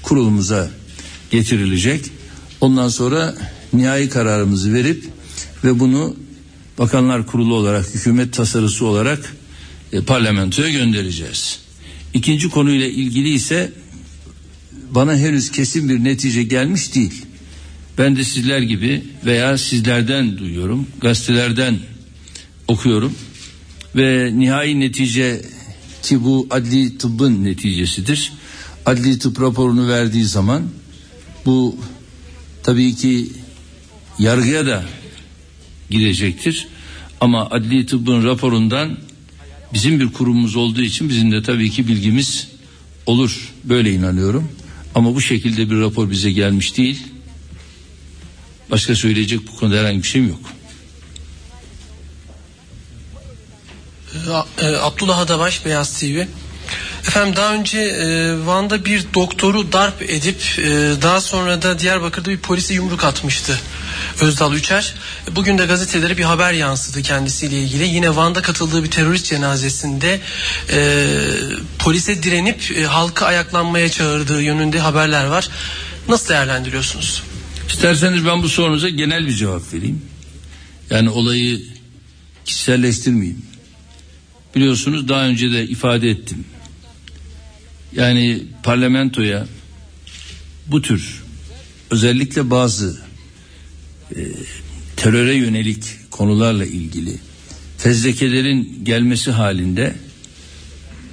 [0.04, 0.70] kurulumuza
[1.32, 2.06] getirilecek.
[2.62, 3.36] Ondan sonra
[3.74, 5.04] nihai kararımızı verip
[5.64, 6.16] ve bunu
[6.78, 9.36] Bakanlar Kurulu olarak hükümet tasarısı olarak
[9.94, 11.60] e, parlamentoya göndereceğiz.
[12.14, 13.74] İkinci konuyla ilgili ise
[14.92, 17.26] bana henüz kesin bir netice gelmiş değil.
[17.98, 21.80] Ben de sizler gibi veya sizlerden duyuyorum, gazetelerden
[22.68, 23.14] okuyorum
[23.96, 25.42] ve nihai netice
[26.04, 28.32] ki bu adli tıbbın neticesidir.
[28.86, 30.64] Adli tıp raporunu verdiği zaman
[31.46, 31.78] bu
[32.64, 33.30] tabii ki
[34.20, 34.84] yargıya da
[35.90, 36.68] gidecektir.
[37.22, 38.98] Ama adli tıbbın raporundan
[39.74, 42.48] bizim bir kurumumuz olduğu için bizim de tabii ki bilgimiz
[43.06, 43.54] olur.
[43.64, 44.50] Böyle inanıyorum.
[44.96, 47.04] Ama bu şekilde bir rapor bize gelmiş değil.
[48.72, 50.40] Başka söyleyecek bu konuda herhangi bir şeyim yok.
[54.62, 56.26] Ee, Abdullah Adabaş Beyaz TV.
[57.08, 60.62] Efendim daha önce e, Van'da bir doktoru darp edip e,
[61.02, 63.60] daha sonra da Diyarbakır'da bir polise yumruk atmıştı
[64.22, 64.94] Özdal Üçer.
[65.36, 67.88] Bugün de gazetelere bir haber yansıdı kendisiyle ilgili.
[67.88, 70.20] Yine Van'da katıldığı bir terörist cenazesinde
[70.72, 71.08] e,
[71.80, 75.50] polise direnip e, halkı ayaklanmaya çağırdığı yönünde haberler var.
[76.08, 77.24] Nasıl değerlendiriyorsunuz?
[77.70, 80.02] İsterseniz ben bu sorunuza genel bir cevap vereyim.
[80.90, 81.62] Yani olayı
[82.46, 83.46] kişiselleştirmeyeyim.
[84.56, 86.46] Biliyorsunuz daha önce de ifade ettim.
[87.96, 89.48] Yani parlamentoya
[90.68, 91.24] bu tür
[91.92, 93.02] özellikle bazı
[94.96, 97.18] teröre yönelik konularla ilgili
[97.78, 99.96] fezlekelerin gelmesi halinde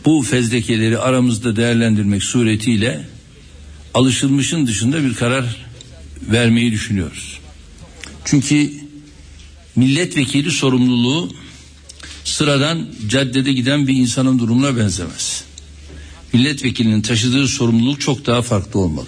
[0.04, 3.08] bu fezlekeleri aramızda değerlendirmek suretiyle
[3.94, 5.66] alışılmışın dışında bir karar
[6.30, 7.38] vermeyi düşünüyoruz.
[8.24, 8.70] Çünkü
[9.76, 11.32] milletvekili sorumluluğu
[12.24, 15.44] sıradan caddede giden bir insanın durumuna benzemez.
[16.32, 19.06] Milletvekilinin taşıdığı sorumluluk çok daha farklı olmalı.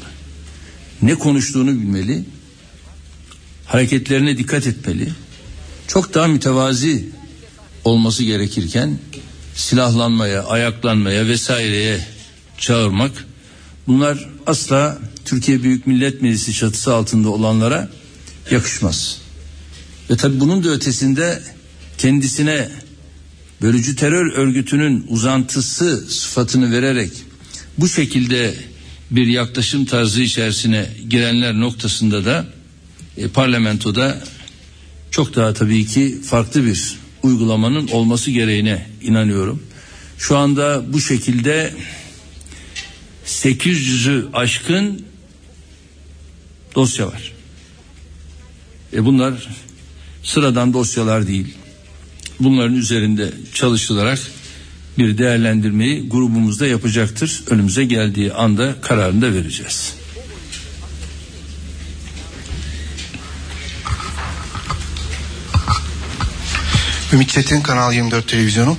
[1.02, 2.24] Ne konuştuğunu bilmeli,
[3.68, 5.08] hareketlerine dikkat etmeli.
[5.86, 7.08] Çok daha mütevazi
[7.84, 8.98] olması gerekirken
[9.54, 12.06] silahlanmaya, ayaklanmaya vesaireye
[12.58, 13.26] çağırmak
[13.86, 17.88] bunlar asla Türkiye Büyük Millet Meclisi çatısı altında olanlara
[18.50, 19.18] yakışmaz.
[20.10, 21.42] Ve tabi bunun da ötesinde
[21.98, 22.68] kendisine
[23.62, 27.12] bölücü terör örgütünün uzantısı sıfatını vererek
[27.78, 28.54] bu şekilde
[29.10, 32.57] bir yaklaşım tarzı içerisine girenler noktasında da
[33.18, 34.22] e, parlamentoda
[35.10, 39.62] çok daha tabii ki farklı bir uygulamanın olması gereğine inanıyorum.
[40.18, 41.74] Şu anda bu şekilde
[43.26, 45.04] 800'ü aşkın
[46.74, 47.32] dosya var.
[48.92, 49.48] E bunlar
[50.22, 51.54] sıradan dosyalar değil.
[52.40, 54.18] Bunların üzerinde çalışılarak
[54.98, 57.42] bir değerlendirmeyi grubumuzda yapacaktır.
[57.50, 59.97] Önümüze geldiği anda kararını da vereceğiz.
[67.12, 68.76] Ümit Çetin Kanal 24 Televizyonu.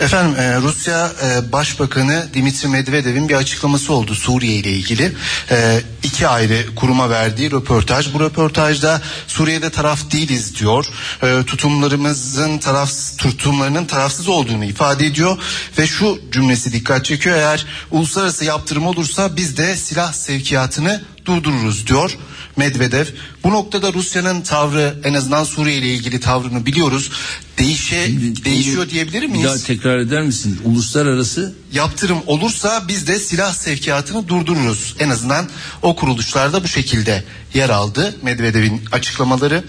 [0.00, 5.12] Efendim e, Rusya e, Başbakanı Dimitri Medvedev'in bir açıklaması oldu Suriye ile ilgili.
[5.50, 8.14] E, iki ayrı kuruma verdiği röportaj.
[8.14, 10.86] Bu röportajda Suriye'de taraf değiliz diyor.
[11.22, 15.38] E, tutumlarımızın taraf tutumlarının tarafsız olduğunu ifade ediyor
[15.78, 17.36] ve şu cümlesi dikkat çekiyor.
[17.36, 22.18] Eğer uluslararası yaptırım olursa biz de silah sevkiyatını durdururuz diyor.
[22.56, 23.06] Medvedev.
[23.44, 27.10] Bu noktada Rusya'nın tavrı en azından Suriye ile ilgili tavrını biliyoruz.
[27.58, 28.08] Değişe,
[28.44, 29.44] değişiyor diyebilir miyiz?
[29.44, 30.60] Bir daha tekrar eder misin?
[30.64, 34.94] Uluslararası yaptırım olursa biz de silah sevkiyatını durdururuz.
[34.98, 35.48] En azından
[35.82, 37.24] o kuruluşlarda bu şekilde
[37.54, 39.64] yer aldı Medvedev'in açıklamaları.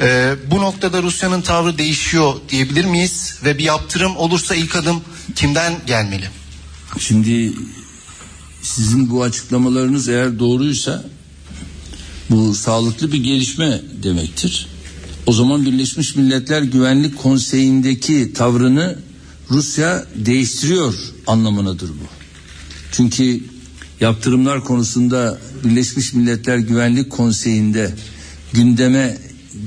[0.00, 3.38] Ee, bu noktada Rusya'nın tavrı değişiyor diyebilir miyiz?
[3.44, 5.02] Ve bir yaptırım olursa ilk adım
[5.34, 6.28] kimden gelmeli?
[6.98, 7.52] Şimdi
[8.62, 11.04] sizin bu açıklamalarınız eğer doğruysa
[12.30, 14.66] bu sağlıklı bir gelişme demektir.
[15.26, 18.98] O zaman Birleşmiş Milletler Güvenlik Konseyi'ndeki tavrını
[19.50, 20.94] Rusya değiştiriyor
[21.26, 22.06] anlamınadır bu.
[22.92, 23.40] Çünkü
[24.00, 27.94] yaptırımlar konusunda Birleşmiş Milletler Güvenlik Konseyi'nde
[28.52, 29.18] gündeme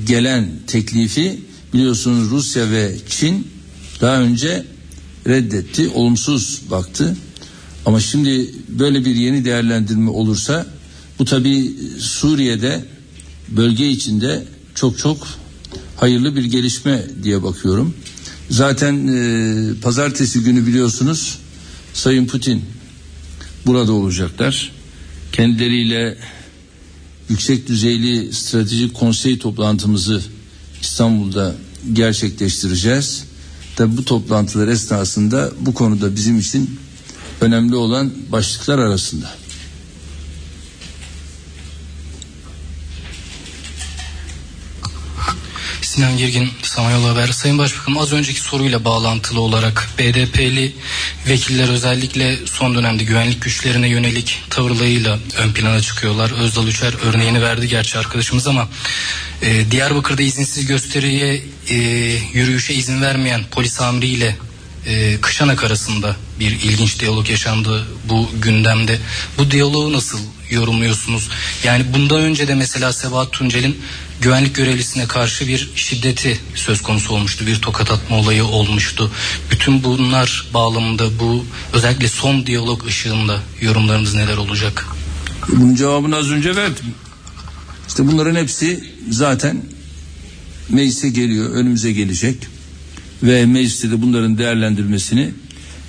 [0.07, 1.39] gelen teklifi
[1.73, 3.47] biliyorsunuz Rusya ve Çin
[4.01, 4.65] daha önce
[5.27, 7.17] reddetti, olumsuz baktı.
[7.85, 10.67] Ama şimdi böyle bir yeni değerlendirme olursa
[11.19, 12.85] bu tabi Suriye'de
[13.49, 14.45] bölge içinde
[14.75, 15.27] çok çok
[15.97, 17.93] hayırlı bir gelişme diye bakıyorum.
[18.49, 21.39] Zaten e, pazartesi günü biliyorsunuz
[21.93, 22.61] Sayın Putin
[23.65, 24.71] burada olacaklar.
[25.31, 26.17] Kendileriyle
[27.29, 30.21] yüksek düzeyli stratejik konsey toplantımızı
[30.81, 31.55] İstanbul'da
[31.93, 33.23] gerçekleştireceğiz.
[33.75, 36.79] Tabi bu toplantılar esnasında bu konuda bizim için
[37.41, 39.31] önemli olan başlıklar arasında.
[45.93, 47.27] Sinan Girgin, Samanyolu Haber.
[47.27, 50.75] Sayın Başbakanım az önceki soruyla bağlantılı olarak BDP'li
[51.27, 56.31] vekiller özellikle son dönemde güvenlik güçlerine yönelik tavırlarıyla ön plana çıkıyorlar.
[56.31, 58.69] Özdal Üçer örneğini verdi gerçi arkadaşımız ama
[59.41, 61.75] e, Diyarbakır'da izinsiz gösteriye e,
[62.33, 64.35] yürüyüşe izin vermeyen polis amiriyle
[64.85, 68.99] e, Kışanak arasında bir ilginç diyalog yaşandı bu gündemde.
[69.37, 70.19] Bu diyaloğu nasıl
[70.53, 71.29] yorumluyorsunuz?
[71.63, 73.77] Yani bundan önce de mesela Sebahat Tuncel'in
[74.21, 77.47] güvenlik görevlisine karşı bir şiddeti söz konusu olmuştu.
[77.47, 79.11] Bir tokat atma olayı olmuştu.
[79.51, 84.87] Bütün bunlar bağlamında bu özellikle son diyalog ışığında yorumlarınız neler olacak?
[85.49, 86.85] Bunun cevabını az önce verdim.
[87.87, 89.61] İşte bunların hepsi zaten
[90.69, 92.37] meclise geliyor, önümüze gelecek
[93.23, 95.31] ve mecliste de bunların değerlendirmesini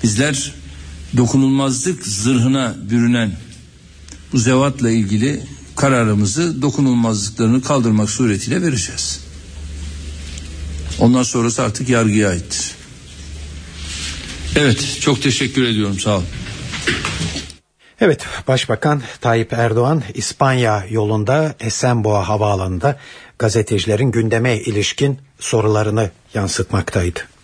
[0.03, 0.51] bizler
[1.17, 3.31] dokunulmazlık zırhına bürünen
[4.35, 5.41] bu zevatla ilgili
[5.75, 9.25] kararımızı dokunulmazlıklarını kaldırmak suretiyle vereceğiz.
[10.99, 12.75] Ondan sonrası artık yargıya aittir.
[14.55, 16.25] Evet çok teşekkür ediyorum sağ olun.
[18.01, 22.99] Evet Başbakan Tayyip Erdoğan İspanya yolunda Esenboğa havaalanında
[23.39, 27.34] gazetecilerin gündeme ilişkin sorularını yansıtmaktaydı.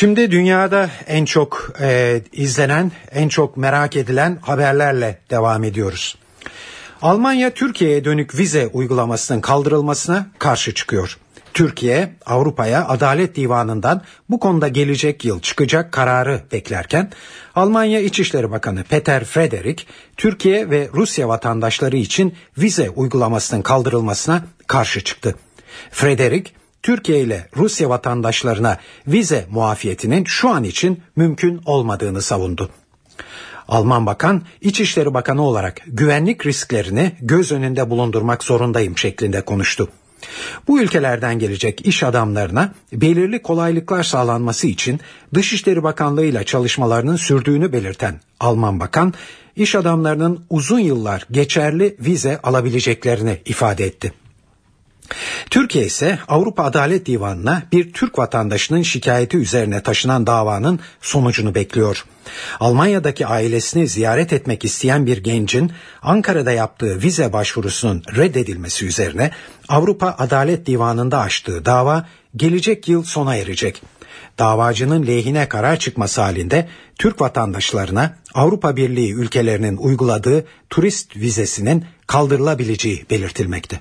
[0.00, 6.18] Şimdi dünyada en çok e, izlenen, en çok merak edilen haberlerle devam ediyoruz.
[7.02, 11.18] Almanya Türkiye'ye dönük vize uygulamasının kaldırılmasına karşı çıkıyor.
[11.54, 17.10] Türkiye Avrupa'ya Adalet Divanı'ndan bu konuda gelecek yıl çıkacak kararı beklerken
[17.54, 19.86] Almanya İçişleri Bakanı Peter Frederik
[20.16, 25.34] Türkiye ve Rusya vatandaşları için vize uygulamasının kaldırılmasına karşı çıktı.
[25.90, 32.70] Frederik Türkiye ile Rusya vatandaşlarına vize muafiyetinin şu an için mümkün olmadığını savundu.
[33.68, 39.88] Alman bakan İçişleri Bakanı olarak güvenlik risklerini göz önünde bulundurmak zorundayım şeklinde konuştu.
[40.68, 45.00] Bu ülkelerden gelecek iş adamlarına belirli kolaylıklar sağlanması için
[45.34, 49.14] Dışişleri Bakanlığı ile çalışmalarının sürdüğünü belirten Alman Bakan,
[49.56, 54.12] iş adamlarının uzun yıllar geçerli vize alabileceklerini ifade etti.
[55.50, 62.04] Türkiye ise Avrupa Adalet Divanı'na bir Türk vatandaşının şikayeti üzerine taşınan davanın sonucunu bekliyor.
[62.60, 69.30] Almanya'daki ailesini ziyaret etmek isteyen bir gencin Ankara'da yaptığı vize başvurusunun reddedilmesi üzerine
[69.68, 72.06] Avrupa Adalet Divanı'nda açtığı dava
[72.36, 73.82] gelecek yıl sona erecek.
[74.38, 83.80] Davacının lehine karar çıkması halinde Türk vatandaşlarına Avrupa Birliği ülkelerinin uyguladığı turist vizesinin kaldırılabileceği belirtilmekte.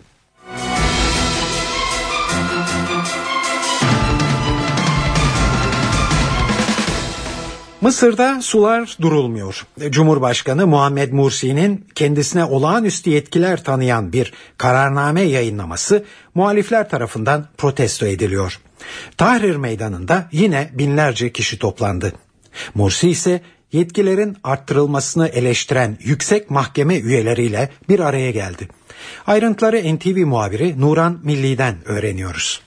[7.81, 9.65] Mısır'da sular durulmuyor.
[9.89, 16.05] Cumhurbaşkanı Muhammed Mursi'nin kendisine olağanüstü yetkiler tanıyan bir kararname yayınlaması
[16.35, 18.59] muhalifler tarafından protesto ediliyor.
[19.17, 22.13] Tahrir Meydanı'nda yine binlerce kişi toplandı.
[22.75, 28.67] Mursi ise yetkilerin arttırılmasını eleştiren yüksek mahkeme üyeleriyle bir araya geldi.
[29.27, 32.61] Ayrıntıları NTV muhabiri Nuran Milli'den öğreniyoruz.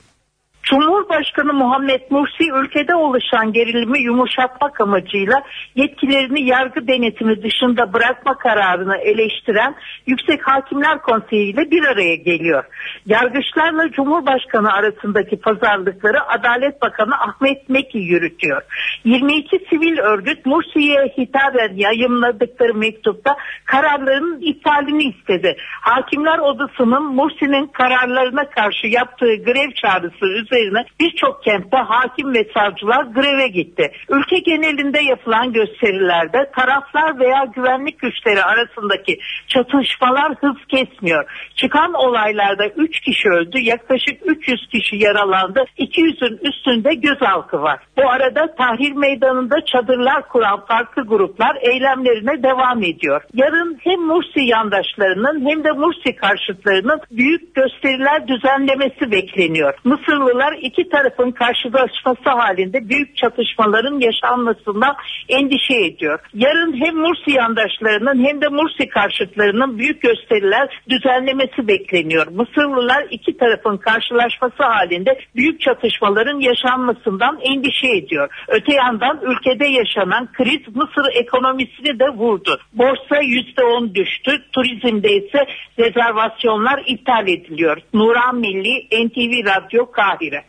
[0.63, 5.43] Cumhurbaşkanı Muhammed Mursi ülkede oluşan gerilimi yumuşatmak amacıyla
[5.75, 9.75] yetkilerini yargı denetimi dışında bırakma kararını eleştiren
[10.07, 12.63] Yüksek Hakimler Konseyi ile bir araya geliyor.
[13.05, 18.61] Yargıçlarla Cumhurbaşkanı arasındaki pazarlıkları Adalet Bakanı Ahmet Meki yürütüyor.
[19.03, 25.55] 22 sivil örgüt Mursi'ye hitaben yayımladıkları mektupta kararlarının iptalini istedi.
[25.81, 30.85] Hakimler Odası'nın Mursi'nin kararlarına karşı yaptığı grev çağrısı üzerine üzerine
[31.23, 33.91] birçok kentte hakim ve savcılar greve gitti.
[34.09, 41.25] Ülke genelinde yapılan gösterilerde taraflar veya güvenlik güçleri arasındaki çatışmalar hız kesmiyor.
[41.55, 47.79] Çıkan olaylarda 3 kişi öldü, yaklaşık 300 kişi yaralandı, 200'ün üstünde gözaltı var.
[47.97, 53.21] Bu arada Tahrir Meydanı'nda çadırlar kuran farklı gruplar eylemlerine devam ediyor.
[53.33, 59.73] Yarın hem Mursi yandaşlarının hem de Mursi karşıtlarının büyük gösteriler düzenlemesi bekleniyor.
[59.83, 64.95] Mısırlılar iki tarafın karşılaşması halinde büyük çatışmaların yaşanmasından
[65.29, 66.19] endişe ediyor.
[66.33, 72.27] Yarın hem Mursi yandaşlarının hem de Mursi karşıtlarının büyük gösteriler düzenlemesi bekleniyor.
[72.27, 78.29] Mısırlılar iki tarafın karşılaşması halinde büyük çatışmaların yaşanmasından endişe ediyor.
[78.47, 82.59] Öte yandan ülkede yaşanan kriz Mısır ekonomisini de vurdu.
[82.73, 84.31] Borsa %10 düştü.
[84.51, 85.45] Turizmde ise
[85.79, 87.77] rezervasyonlar iptal ediliyor.
[87.93, 90.43] Nuran Milli, NTV Radyo Kahire.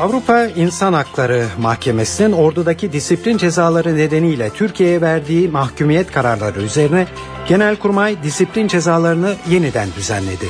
[0.00, 7.06] Avrupa İnsan Hakları Mahkemesi'nin ordudaki disiplin cezaları nedeniyle Türkiye'ye verdiği mahkumiyet kararları üzerine
[7.48, 10.46] Genelkurmay disiplin cezalarını yeniden düzenledi.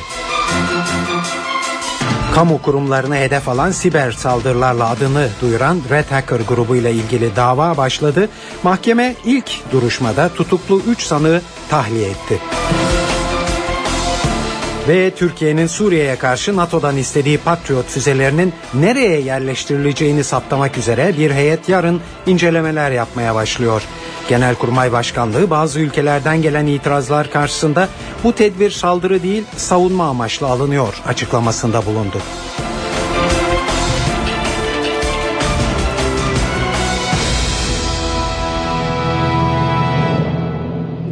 [2.34, 8.28] Kamu kurumlarına hedef alan siber saldırılarla adını duyuran Red Hacker grubu ile ilgili dava başladı.
[8.62, 12.38] Mahkeme ilk duruşmada tutuklu 3 sanığı tahliye etti.
[14.88, 22.00] Ve Türkiye'nin Suriye'ye karşı NATO'dan istediği Patriot füzelerinin nereye yerleştirileceğini saptamak üzere bir heyet yarın
[22.26, 23.82] incelemeler yapmaya başlıyor.
[24.28, 27.88] Genelkurmay Başkanlığı bazı ülkelerden gelen itirazlar karşısında
[28.24, 32.18] bu tedbir saldırı değil savunma amaçlı alınıyor açıklamasında bulundu.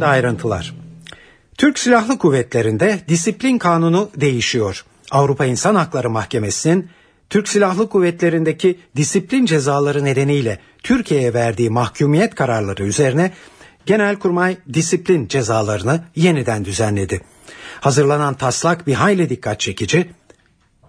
[0.01, 0.80] Ayrıntılar.
[1.61, 4.85] Türk Silahlı Kuvvetleri'nde disiplin kanunu değişiyor.
[5.11, 6.89] Avrupa İnsan Hakları Mahkemesi'nin
[7.29, 13.31] Türk Silahlı Kuvvetleri'ndeki disiplin cezaları nedeniyle Türkiye'ye verdiği mahkumiyet kararları üzerine
[13.85, 17.21] Genelkurmay disiplin cezalarını yeniden düzenledi.
[17.81, 20.09] Hazırlanan taslak bir hayli dikkat çekici.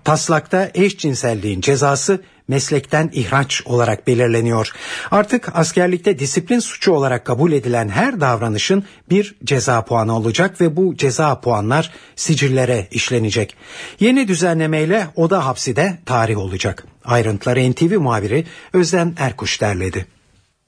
[0.04, 4.72] Taslakta eşcinselliğin cezası meslekten ihraç olarak belirleniyor.
[5.10, 10.96] Artık askerlikte disiplin suçu olarak kabul edilen her davranışın bir ceza puanı olacak ve bu
[10.96, 13.56] ceza puanlar sicillere işlenecek.
[14.00, 16.84] Yeni düzenlemeyle oda hapsi de tarih olacak.
[17.04, 20.06] Ayrıntıları NTV muhabiri Özlem Erkuş derledi.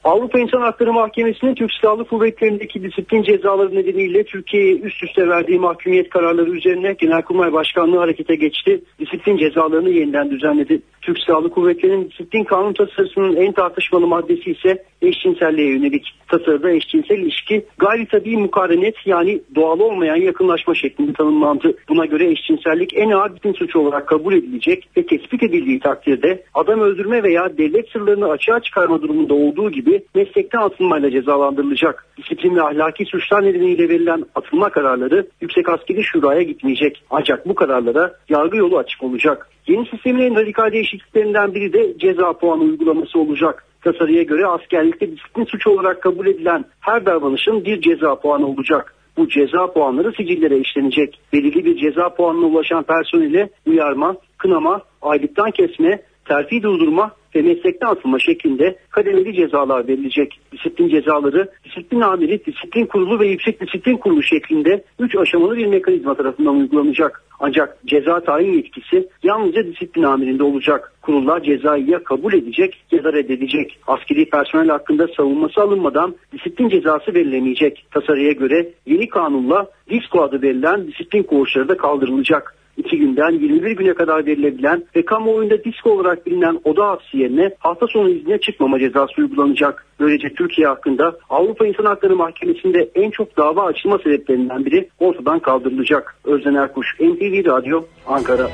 [0.04, 6.10] Avrupa İnsan Hakları Mahkemesi'nin Türk Silahlı Kuvvetleri'ndeki disiplin cezaları nedeniyle Türkiye'ye üst üste verdiği mahkumiyet
[6.10, 8.80] kararları üzerine Genelkurmay Başkanlığı harekete geçti.
[8.98, 10.82] Disiplin cezalarını yeniden düzenledi.
[11.04, 16.06] Türk Silahlı Kuvvetleri'nin disiplin kanun tasarısının en tartışmalı maddesi ise eşcinselliğe yönelik.
[16.28, 21.76] Tasarıda eşcinsel ilişki gayri tabi mukarenet yani doğal olmayan yakınlaşma şeklinde tanımlandı.
[21.88, 26.80] Buna göre eşcinsellik en ağır disiplin suçu olarak kabul edilecek ve tespit edildiği takdirde adam
[26.80, 32.06] öldürme veya devlet sırlarını açığa çıkarma durumunda olduğu gibi meslekten atılmayla cezalandırılacak.
[32.18, 37.02] Disiplin ve ahlaki suçlar nedeniyle verilen atılma kararları Yüksek Askeri Şura'ya gitmeyecek.
[37.10, 39.48] Ancak bu kararlara yargı yolu açık olacak.
[39.66, 43.64] Yeni sistemin en radikal değişikliklerinden biri de ceza puanı uygulaması olacak.
[43.84, 48.94] Tasarıya göre askerlikte disiplin suçu olarak kabul edilen her davranışın bir ceza puanı olacak.
[49.16, 51.20] Bu ceza puanları sicillere işlenecek.
[51.32, 58.18] Belirli bir ceza puanına ulaşan personele uyarma, kınama, aylıktan kesme, terfi durdurma ve meslekten atılma
[58.18, 60.40] şeklinde kademeli cezalar verilecek.
[60.52, 66.14] Disiplin cezaları disiplin amiri, disiplin kurulu ve yüksek disiplin kurulu şeklinde 3 aşamalı bir mekanizma
[66.14, 67.24] tarafından uygulanacak.
[67.40, 70.92] Ancak ceza tayin yetkisi yalnızca disiplin amirinde olacak.
[71.02, 73.78] Kurullar cezayı ya kabul edecek ya da reddedecek.
[73.86, 77.86] Askeri personel hakkında savunması alınmadan disiplin cezası verilemeyecek.
[77.90, 82.54] Tasarıya göre yeni kanunla disko adı verilen disiplin koğuşları da kaldırılacak.
[82.76, 87.86] 2 günden 21 güne kadar verilebilen ve kamuoyunda disko olarak bilinen oda hapsi yerine hafta
[87.86, 89.86] sonu izne çıkmama cezası uygulanacak.
[90.00, 96.16] Böylece Türkiye hakkında Avrupa İnsan Hakları Mahkemesi'nde en çok dava açılma sebeplerinden biri ortadan kaldırılacak.
[96.24, 98.50] Özden Erkuş, NTV Radyo, Ankara.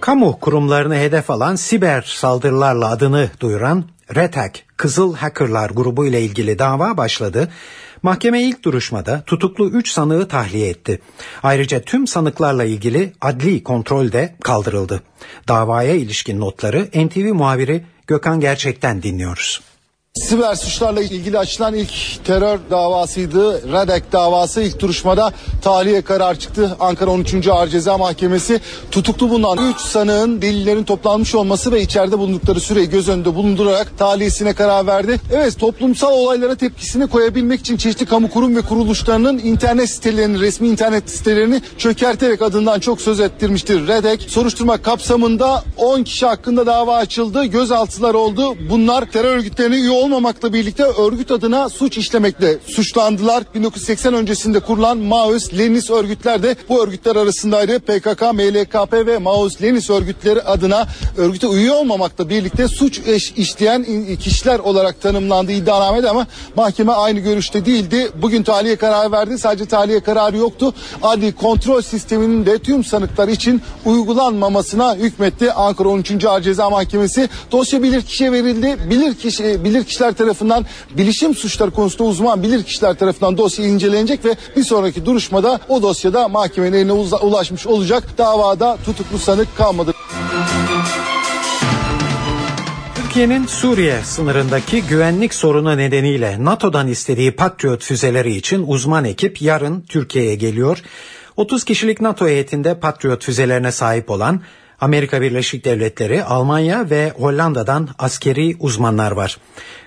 [0.00, 3.84] Kamu kurumlarını hedef alan siber saldırılarla adını duyuran
[4.14, 7.48] RETAC Kızıl Hackerlar grubu ile ilgili dava başladı.
[8.04, 11.00] Mahkeme ilk duruşmada tutuklu 3 sanığı tahliye etti.
[11.42, 15.02] Ayrıca tüm sanıklarla ilgili adli kontrol de kaldırıldı.
[15.48, 19.60] Davaya ilişkin notları NTV muhabiri Gökhan Gerçek'ten dinliyoruz.
[20.20, 23.72] Siber suçlarla ilgili açılan ilk terör davasıydı.
[23.72, 26.76] Radek davası ilk duruşmada tahliye karar çıktı.
[26.80, 27.48] Ankara 13.
[27.48, 28.60] Ağır Ceza Mahkemesi
[28.90, 34.54] tutuklu bulunan 3 sanığın delillerin toplanmış olması ve içeride bulundukları süreyi göz önünde bulundurarak tahliyesine
[34.54, 35.20] karar verdi.
[35.32, 41.10] Evet toplumsal olaylara tepkisini koyabilmek için çeşitli kamu kurum ve kuruluşlarının internet sitelerini, resmi internet
[41.10, 43.88] sitelerini çökerterek adından çok söz ettirmiştir.
[43.88, 47.44] Redek soruşturma kapsamında 10 kişi hakkında dava açıldı.
[47.44, 48.54] Gözaltılar oldu.
[48.70, 53.44] Bunlar terör örgütlerine üye olmamakla birlikte örgüt adına suç işlemekle suçlandılar.
[53.54, 57.78] 1980 öncesinde kurulan Maoist Leninist örgütler de bu örgütler arasındaydı.
[57.78, 60.86] PKK, MLKP ve Maoist Leninist örgütleri adına
[61.16, 63.00] örgüte üye olmamakla birlikte suç
[63.36, 63.86] işleyen
[64.16, 66.26] kişiler olarak tanımlandı iddianamede ama
[66.56, 68.10] mahkeme aynı görüşte değildi.
[68.22, 69.38] Bugün tahliye kararı verdi.
[69.38, 70.74] Sadece tahliye kararı yoktu.
[71.02, 75.52] Adli kontrol sisteminin de tüm sanıklar için uygulanmamasına hükmetti.
[75.52, 76.24] Ankara 13.
[76.24, 78.76] Ağır Ceza Mahkemesi dosya bilirkişiye verildi.
[78.90, 84.64] Bilirkişi bilirkişi kişiler tarafından bilişim suçları konusunda uzman bilir kişiler tarafından dosya incelenecek ve bir
[84.64, 88.04] sonraki duruşmada o dosyada mahkemenin eline ulaşmış olacak.
[88.18, 89.92] Davada tutuklu sanık kalmadı.
[92.94, 100.34] Türkiye'nin Suriye sınırındaki güvenlik sorunu nedeniyle NATO'dan istediği Patriot füzeleri için uzman ekip yarın Türkiye'ye
[100.34, 100.82] geliyor.
[101.36, 104.40] 30 kişilik NATO heyetinde Patriot füzelerine sahip olan
[104.80, 109.38] Amerika Birleşik Devletleri, Almanya ve Hollanda'dan askeri uzmanlar var.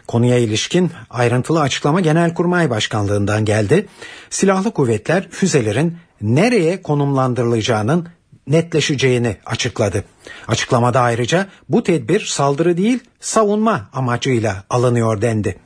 [0.07, 3.87] Konuya ilişkin ayrıntılı açıklama Genelkurmay Başkanlığından geldi.
[4.29, 8.07] Silahlı kuvvetler füzelerin nereye konumlandırılacağının
[8.47, 10.03] netleşeceğini açıkladı.
[10.47, 15.57] Açıklamada ayrıca bu tedbir saldırı değil savunma amacıyla alınıyor dendi.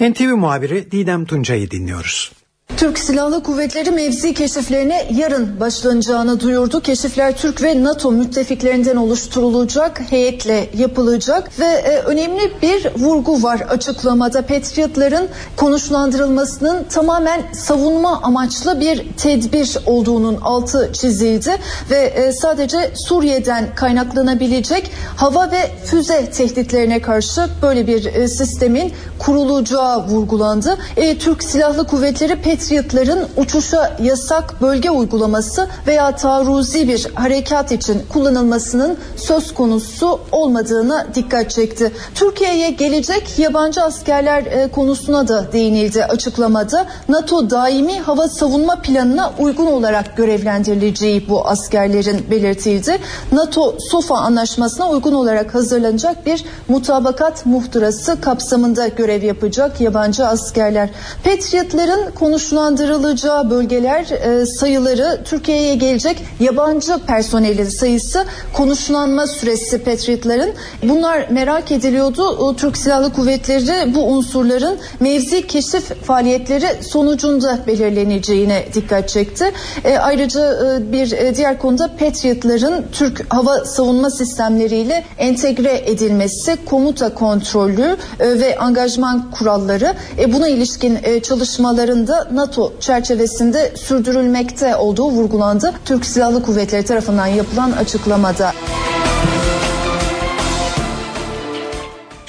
[0.00, 2.32] NTV muhabiri Didem Tuncay'ı dinliyoruz.
[2.76, 6.80] Türk Silahlı Kuvvetleri mevzi keşiflerine yarın başlanacağını duyurdu.
[6.80, 14.42] Keşifler Türk ve NATO müttefiklerinden oluşturulacak, heyetle yapılacak ve e, önemli bir vurgu var açıklamada.
[14.42, 21.56] Patriotların konuşlandırılmasının tamamen savunma amaçlı bir tedbir olduğunun altı çizildi
[21.90, 30.06] ve e, sadece Suriye'den kaynaklanabilecek hava ve füze tehditlerine karşı böyle bir e, sistemin kurulacağı
[30.06, 30.78] vurgulandı.
[30.96, 38.98] E, Türk Silahlı Kuvvetleri Patriotların uçuşa yasak bölge uygulaması veya taarruzi bir harekat için kullanılmasının
[39.16, 41.92] söz konusu olmadığına dikkat çekti.
[42.14, 46.86] Türkiye'ye gelecek yabancı askerler e, konusuna da değinildi açıklamada.
[47.08, 52.98] NATO daimi hava savunma planına uygun olarak görevlendirileceği bu askerlerin belirtildi.
[53.32, 60.90] NATO SOFA anlaşmasına uygun olarak hazırlanacak bir mutabakat muhtırası kapsamında görev yapacak yabancı askerler.
[61.24, 62.10] Patriotların
[62.52, 72.56] konuşlandırılacağı bölgeler e, sayıları Türkiye'ye gelecek yabancı personelin sayısı konuşlanma süresi Patriotların bunlar merak ediliyordu.
[72.56, 79.52] Türk Silahlı Kuvvetleri bu unsurların mevzi keşif faaliyetleri sonucunda belirleneceğine dikkat çekti.
[79.84, 87.14] E, ayrıca e, bir e, diğer konuda Patriotların Türk hava savunma sistemleriyle entegre edilmesi, komuta
[87.14, 95.72] kontrolü e, ve angajman kuralları e, buna ilişkin e, çalışmalarında NATO çerçevesinde sürdürülmekte olduğu vurgulandı.
[95.84, 98.52] Türk Silahlı Kuvvetleri tarafından yapılan açıklamada.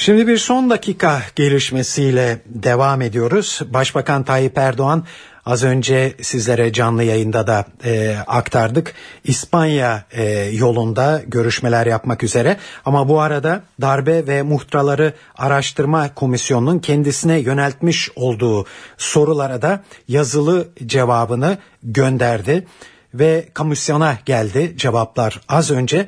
[0.04, 3.62] Şimdi bir son dakika gelişmesiyle devam ediyoruz.
[3.66, 5.06] Başbakan Tayyip Erdoğan
[5.46, 8.94] az önce sizlere canlı yayında da e, aktardık.
[9.24, 17.40] İspanya e, yolunda görüşmeler yapmak üzere ama bu arada darbe ve muhtıraları araştırma komisyonunun kendisine
[17.40, 18.66] yöneltmiş olduğu
[18.98, 22.68] sorulara da yazılı cevabını gönderdi
[23.14, 26.08] ve komisyona geldi cevaplar az önce.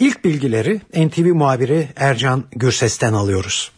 [0.00, 0.74] İlk bilgileri
[1.06, 3.72] NTV muhabiri Ercan Gürses'ten alıyoruz.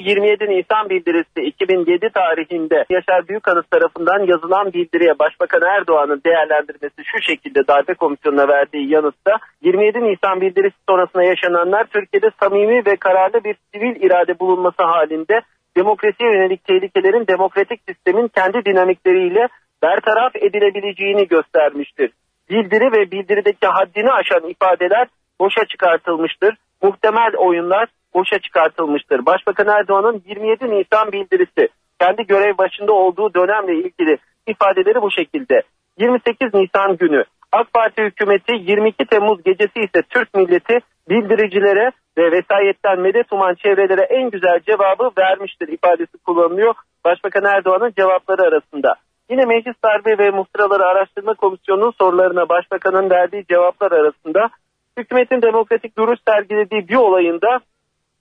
[0.00, 7.66] 27 Nisan bildirisi 2007 tarihinde Yaşar Büyükanıt tarafından yazılan bildiriye Başbakan Erdoğan'ın değerlendirmesi şu şekilde
[7.68, 14.02] darbe komisyonuna verdiği yanıtta 27 Nisan bildirisi sonrasında yaşananlar Türkiye'de samimi ve kararlı bir sivil
[14.02, 15.40] irade bulunması halinde
[15.76, 19.48] demokrasiye yönelik tehlikelerin demokratik sistemin kendi dinamikleriyle
[19.82, 22.10] bertaraf edilebileceğini göstermiştir.
[22.52, 25.08] Bildiri ve bildirideki haddini aşan ifadeler
[25.40, 26.54] boşa çıkartılmıştır.
[26.82, 29.26] Muhtemel oyunlar boşa çıkartılmıştır.
[29.26, 31.68] Başbakan Erdoğan'ın 27 Nisan bildirisi
[32.00, 35.62] kendi görev başında olduğu dönemle ilgili ifadeleri bu şekilde.
[35.98, 40.78] 28 Nisan günü AK Parti hükümeti 22 Temmuz gecesi ise Türk milleti
[41.08, 46.74] bildiricilere ve vesayetten medet uman çevrelere en güzel cevabı vermiştir ifadesi kullanılıyor.
[47.04, 48.94] Başbakan Erdoğan'ın cevapları arasında.
[49.30, 54.50] Yine Meclis Darbe ve Muhtıraları Araştırma Komisyonu'nun sorularına Başbakan'ın verdiği cevaplar arasında
[54.98, 57.60] hükümetin demokratik duruş sergilediği bir olayında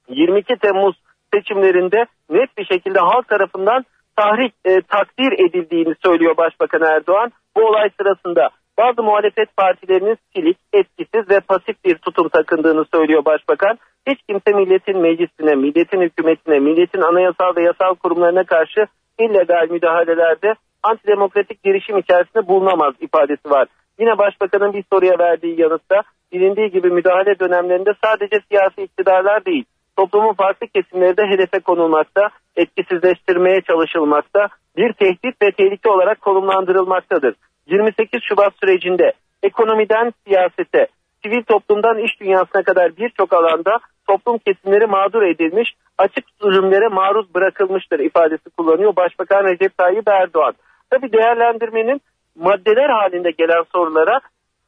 [0.09, 0.95] 22 Temmuz
[1.33, 3.85] seçimlerinde net bir şekilde halk tarafından
[4.15, 7.31] tahrik e, takdir edildiğini söylüyor Başbakan Erdoğan.
[7.57, 13.77] Bu olay sırasında bazı muhalefet partilerinin silik, etkisiz ve pasif bir tutum takındığını söylüyor Başbakan.
[14.07, 18.85] Hiç kimse milletin meclisine, milletin hükümetine, milletin anayasal ve yasal kurumlarına karşı
[19.19, 23.67] illegal müdahalelerde antidemokratik girişim içerisinde bulunamaz ifadesi var.
[23.99, 26.01] Yine Başbakanın bir soruya verdiği yanıtta
[26.33, 29.65] bilindiği gibi müdahale dönemlerinde sadece siyasi iktidarlar değil,
[29.97, 37.35] toplumun farklı kesimleri de hedefe konulmakta, etkisizleştirmeye çalışılmakta, bir tehdit ve tehlike olarak konumlandırılmaktadır.
[37.67, 39.13] 28 Şubat sürecinde
[39.43, 40.87] ekonomiden siyasete,
[41.23, 43.77] sivil toplumdan iş dünyasına kadar birçok alanda
[44.07, 50.53] toplum kesimleri mağdur edilmiş, açık zulümlere maruz bırakılmıştır ifadesi kullanıyor Başbakan Recep Tayyip Erdoğan.
[50.91, 52.01] Tabi değerlendirmenin
[52.35, 54.19] maddeler halinde gelen sorulara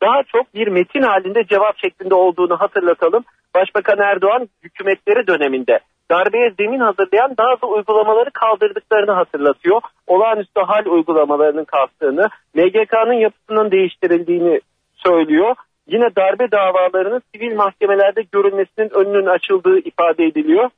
[0.01, 3.23] daha çok bir metin halinde cevap şeklinde olduğunu hatırlatalım.
[3.55, 5.79] Başbakan Erdoğan hükümetleri döneminde
[6.11, 9.81] darbeye zemin hazırlayan bazı uygulamaları kaldırdıklarını hatırlatıyor.
[10.07, 14.59] Olağanüstü hal uygulamalarının kalktığını, MGK'nın yapısının değiştirildiğini
[14.93, 15.55] söylüyor.
[15.87, 20.69] Yine darbe davalarının sivil mahkemelerde görülmesinin önünün açıldığı ifade ediliyor.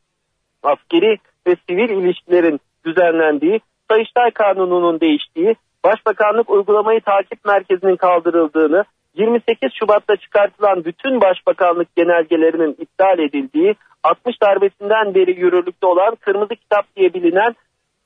[0.63, 1.17] Askeri
[1.47, 3.59] ve sivil ilişkilerin düzenlendiği,
[3.89, 8.83] Sayıştay Kanunu'nun değiştiği, Başbakanlık Uygulamayı Takip Merkezi'nin kaldırıldığını,
[9.15, 16.95] 28 Şubat'ta çıkartılan bütün başbakanlık genelgelerinin iptal edildiği, 60 darbesinden beri yürürlükte olan Kırmızı Kitap
[16.95, 17.55] diye bilinen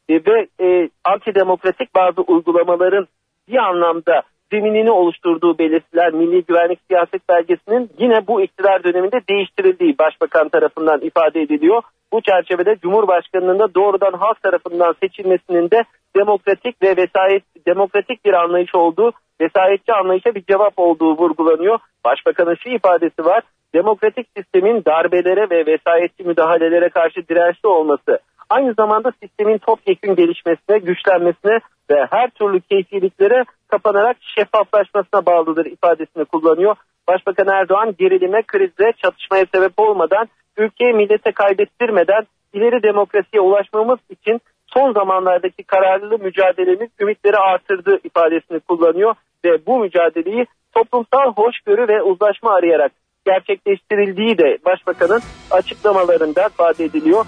[0.09, 3.07] e, ve e, antidemokratik bazı uygulamaların
[3.47, 4.21] bir anlamda
[4.51, 11.41] zeminini oluşturduğu belirtilen Milli Güvenlik Siyaset Belgesi'nin yine bu iktidar döneminde değiştirildiği başbakan tarafından ifade
[11.41, 11.81] ediliyor.
[12.11, 15.83] Bu çerçevede Cumhurbaşkanı'nın da doğrudan halk tarafından seçilmesinin de
[16.15, 21.79] demokratik ve vesayet demokratik bir anlayış olduğu, vesayetçi anlayışa bir cevap olduğu vurgulanıyor.
[22.05, 23.43] Başbakanın şu ifadesi var.
[23.73, 28.19] Demokratik sistemin darbelere ve vesayetçi müdahalelere karşı dirençli olması,
[28.49, 31.59] aynı zamanda sistemin topyekün gelişmesine, güçlenmesine
[31.91, 36.75] ve her türlü keyfiliklere kapanarak şeffaflaşmasına bağlıdır ifadesini kullanıyor.
[37.07, 40.27] Başbakan Erdoğan gerilime, krize, çatışmaya sebep olmadan,
[40.57, 42.23] ülkeyi millete kaybettirmeden
[42.53, 49.15] ileri demokrasiye ulaşmamız için son zamanlardaki kararlı mücadelemiz ümitleri artırdı ifadesini kullanıyor
[49.45, 52.91] ve bu mücadeleyi toplumsal hoşgörü ve uzlaşma arayarak
[53.25, 55.21] gerçekleştirildiği de başbakanın
[55.51, 57.25] açıklamalarında ifade ediliyor.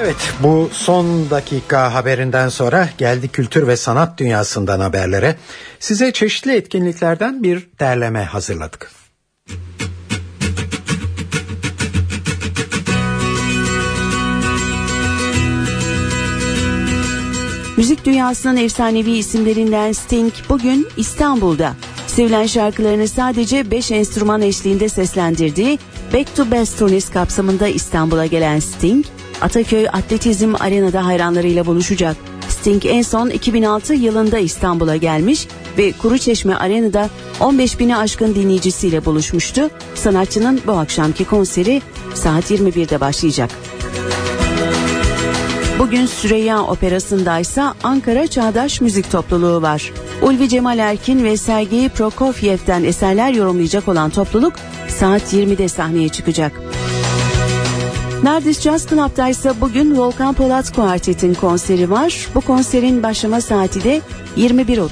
[0.00, 5.36] Evet bu son dakika haberinden sonra geldi kültür ve sanat dünyasından haberlere.
[5.80, 8.90] Size çeşitli etkinliklerden bir derleme hazırladık.
[17.76, 21.74] Müzik dünyasının efsanevi isimlerinden Sting bugün İstanbul'da.
[22.06, 25.78] Sevilen şarkılarını sadece 5 enstrüman eşliğinde seslendirdiği
[26.14, 29.06] Back to Best turnesi kapsamında İstanbul'a gelen Sting,
[29.40, 32.16] Ataköy Atletizm Arena'da hayranlarıyla buluşacak.
[32.48, 37.08] Sting en son 2006 yılında İstanbul'a gelmiş ve Kuruçeşme Arena'da
[37.40, 39.70] 15 bini aşkın dinleyicisiyle buluşmuştu.
[39.94, 41.82] Sanatçının bu akşamki konseri
[42.14, 43.50] saat 21'de başlayacak.
[45.78, 49.92] Bugün Süreyya Operası'ndaysa Ankara Çağdaş Müzik Topluluğu var.
[50.22, 54.52] Ulvi Cemal Erkin ve Sergei Prokofiev'den eserler yorumlayacak olan topluluk
[54.88, 56.65] saat 20'de sahneye çıkacak.
[58.22, 62.28] Nardis Jazz Club'da ise bugün Volkan Polat Kuartet'in konseri var.
[62.34, 64.00] Bu konserin başlama saati de
[64.36, 64.88] 21.30.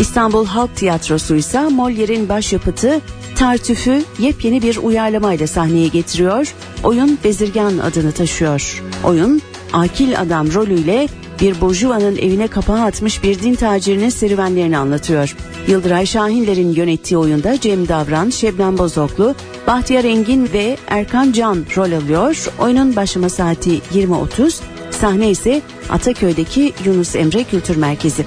[0.00, 3.00] İstanbul Halk Tiyatrosu ise Molière'in başyapıtı
[3.36, 6.54] Tartüf'ü yepyeni bir uyarlamayla sahneye getiriyor.
[6.84, 8.82] Oyun Bezirgan adını taşıyor.
[9.04, 9.42] Oyun
[9.72, 11.08] akil adam rolüyle
[11.40, 15.36] bir burjuvanın evine kapağı atmış bir din tacirinin serüvenlerini anlatıyor.
[15.68, 19.34] Yıldıray Şahinler'in yönettiği oyunda Cem Davran, Şebnem Bozoklu,
[19.66, 22.46] Bahtiyar Engin ve Erkan Can rol alıyor.
[22.58, 24.60] Oyunun başlama saati 20.30,
[24.90, 28.24] sahne ise Ataköy'deki Yunus Emre Kültür Merkezi.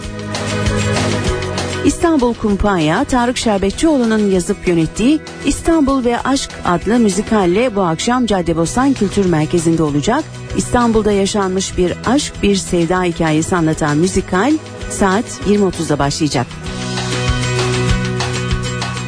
[1.86, 9.26] İstanbul Kumpanya, Tarık Şerbetçioğlu'nun yazıp yönettiği İstanbul ve Aşk adlı müzikalle bu akşam Caddebostan Kültür
[9.26, 10.24] Merkezi'nde olacak.
[10.58, 14.54] İstanbul'da yaşanmış bir aşk, bir sevda hikayesi anlatan müzikal
[14.90, 16.48] saat 20.30'da başlayacak.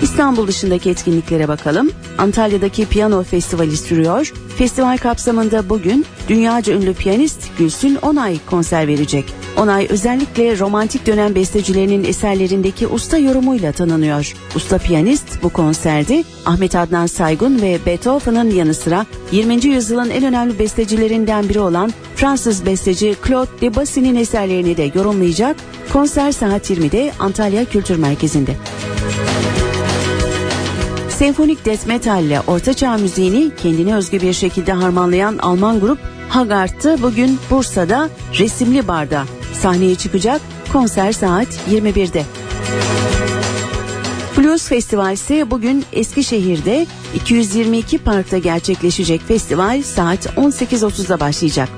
[0.02, 1.92] İstanbul dışındaki etkinliklere bakalım.
[2.22, 4.34] Antalya'daki piyano festivali sürüyor.
[4.58, 9.34] Festival kapsamında bugün dünyaca ünlü piyanist Gülsün Onay konser verecek.
[9.58, 14.34] Onay özellikle romantik dönem bestecilerinin eserlerindeki usta yorumuyla tanınıyor.
[14.56, 19.66] Usta piyanist bu konserde Ahmet Adnan Saygun ve Beethoven'ın yanı sıra 20.
[19.66, 25.56] yüzyılın en önemli bestecilerinden biri olan Fransız besteci Claude Debussy'nin eserlerini de yorumlayacak.
[25.94, 28.56] Konser saat 20'de Antalya Kültür Merkezi'nde.
[31.22, 36.00] Senfonik death metal ile ortaçağ müziğini kendine özgü bir şekilde harmanlayan Alman grup
[36.30, 38.10] Hagart'ı bugün Bursa'da
[38.40, 40.42] Resimli Bar'da sahneye çıkacak.
[40.74, 42.24] Konser saat 21'de.
[44.38, 51.70] Blues Festival ise bugün Eskişehir'de 222 Park'ta gerçekleşecek festival saat 18.30'da başlayacak.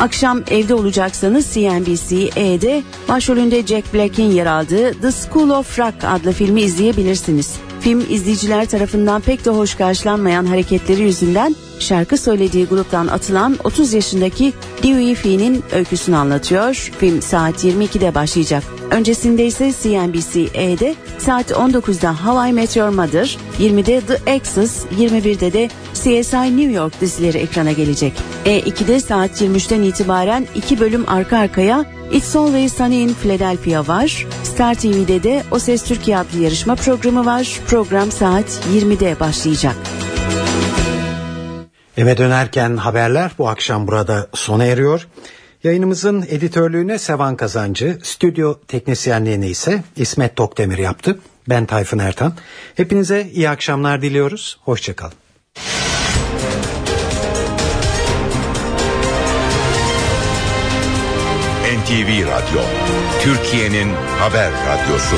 [0.00, 6.60] Akşam evde olacaksanız CNBC-E'de başrolünde Jack Black'in yer aldığı The School of Rock adlı filmi
[6.60, 7.54] izleyebilirsiniz.
[7.80, 14.52] Film izleyiciler tarafından pek de hoş karşılanmayan hareketleri yüzünden şarkı söylediği gruptan atılan 30 yaşındaki
[14.82, 16.90] Dewey Fee'nin öyküsünü anlatıyor.
[16.98, 18.64] Film saat 22'de başlayacak.
[18.90, 26.72] Öncesinde ise CNBC-E'de saat 19'da Hawaii Meteor Mother, 20'de The Exes, 21'de de CSI New
[26.72, 28.12] York dizileri ekrana gelecek.
[28.44, 34.26] E2'de saat 23'ten itibaren iki bölüm arka arkaya It's Always Sunny in Philadelphia var.
[34.42, 37.60] Star TV'de de O Ses Türkiye adlı yarışma programı var.
[37.66, 39.99] Program saat 20'de başlayacak.
[42.00, 45.06] Eve dönerken haberler bu akşam burada sona eriyor.
[45.64, 51.18] Yayınımızın editörlüğüne Sevan Kazancı, stüdyo teknisyenliğini ise İsmet Tokdemir yaptı.
[51.48, 52.34] Ben Tayfun Ertan.
[52.74, 54.58] Hepinize iyi akşamlar diliyoruz.
[54.64, 55.12] Hoşçakalın.
[61.80, 62.60] NTV Radyo,
[63.22, 65.16] Türkiye'nin haber radyosu.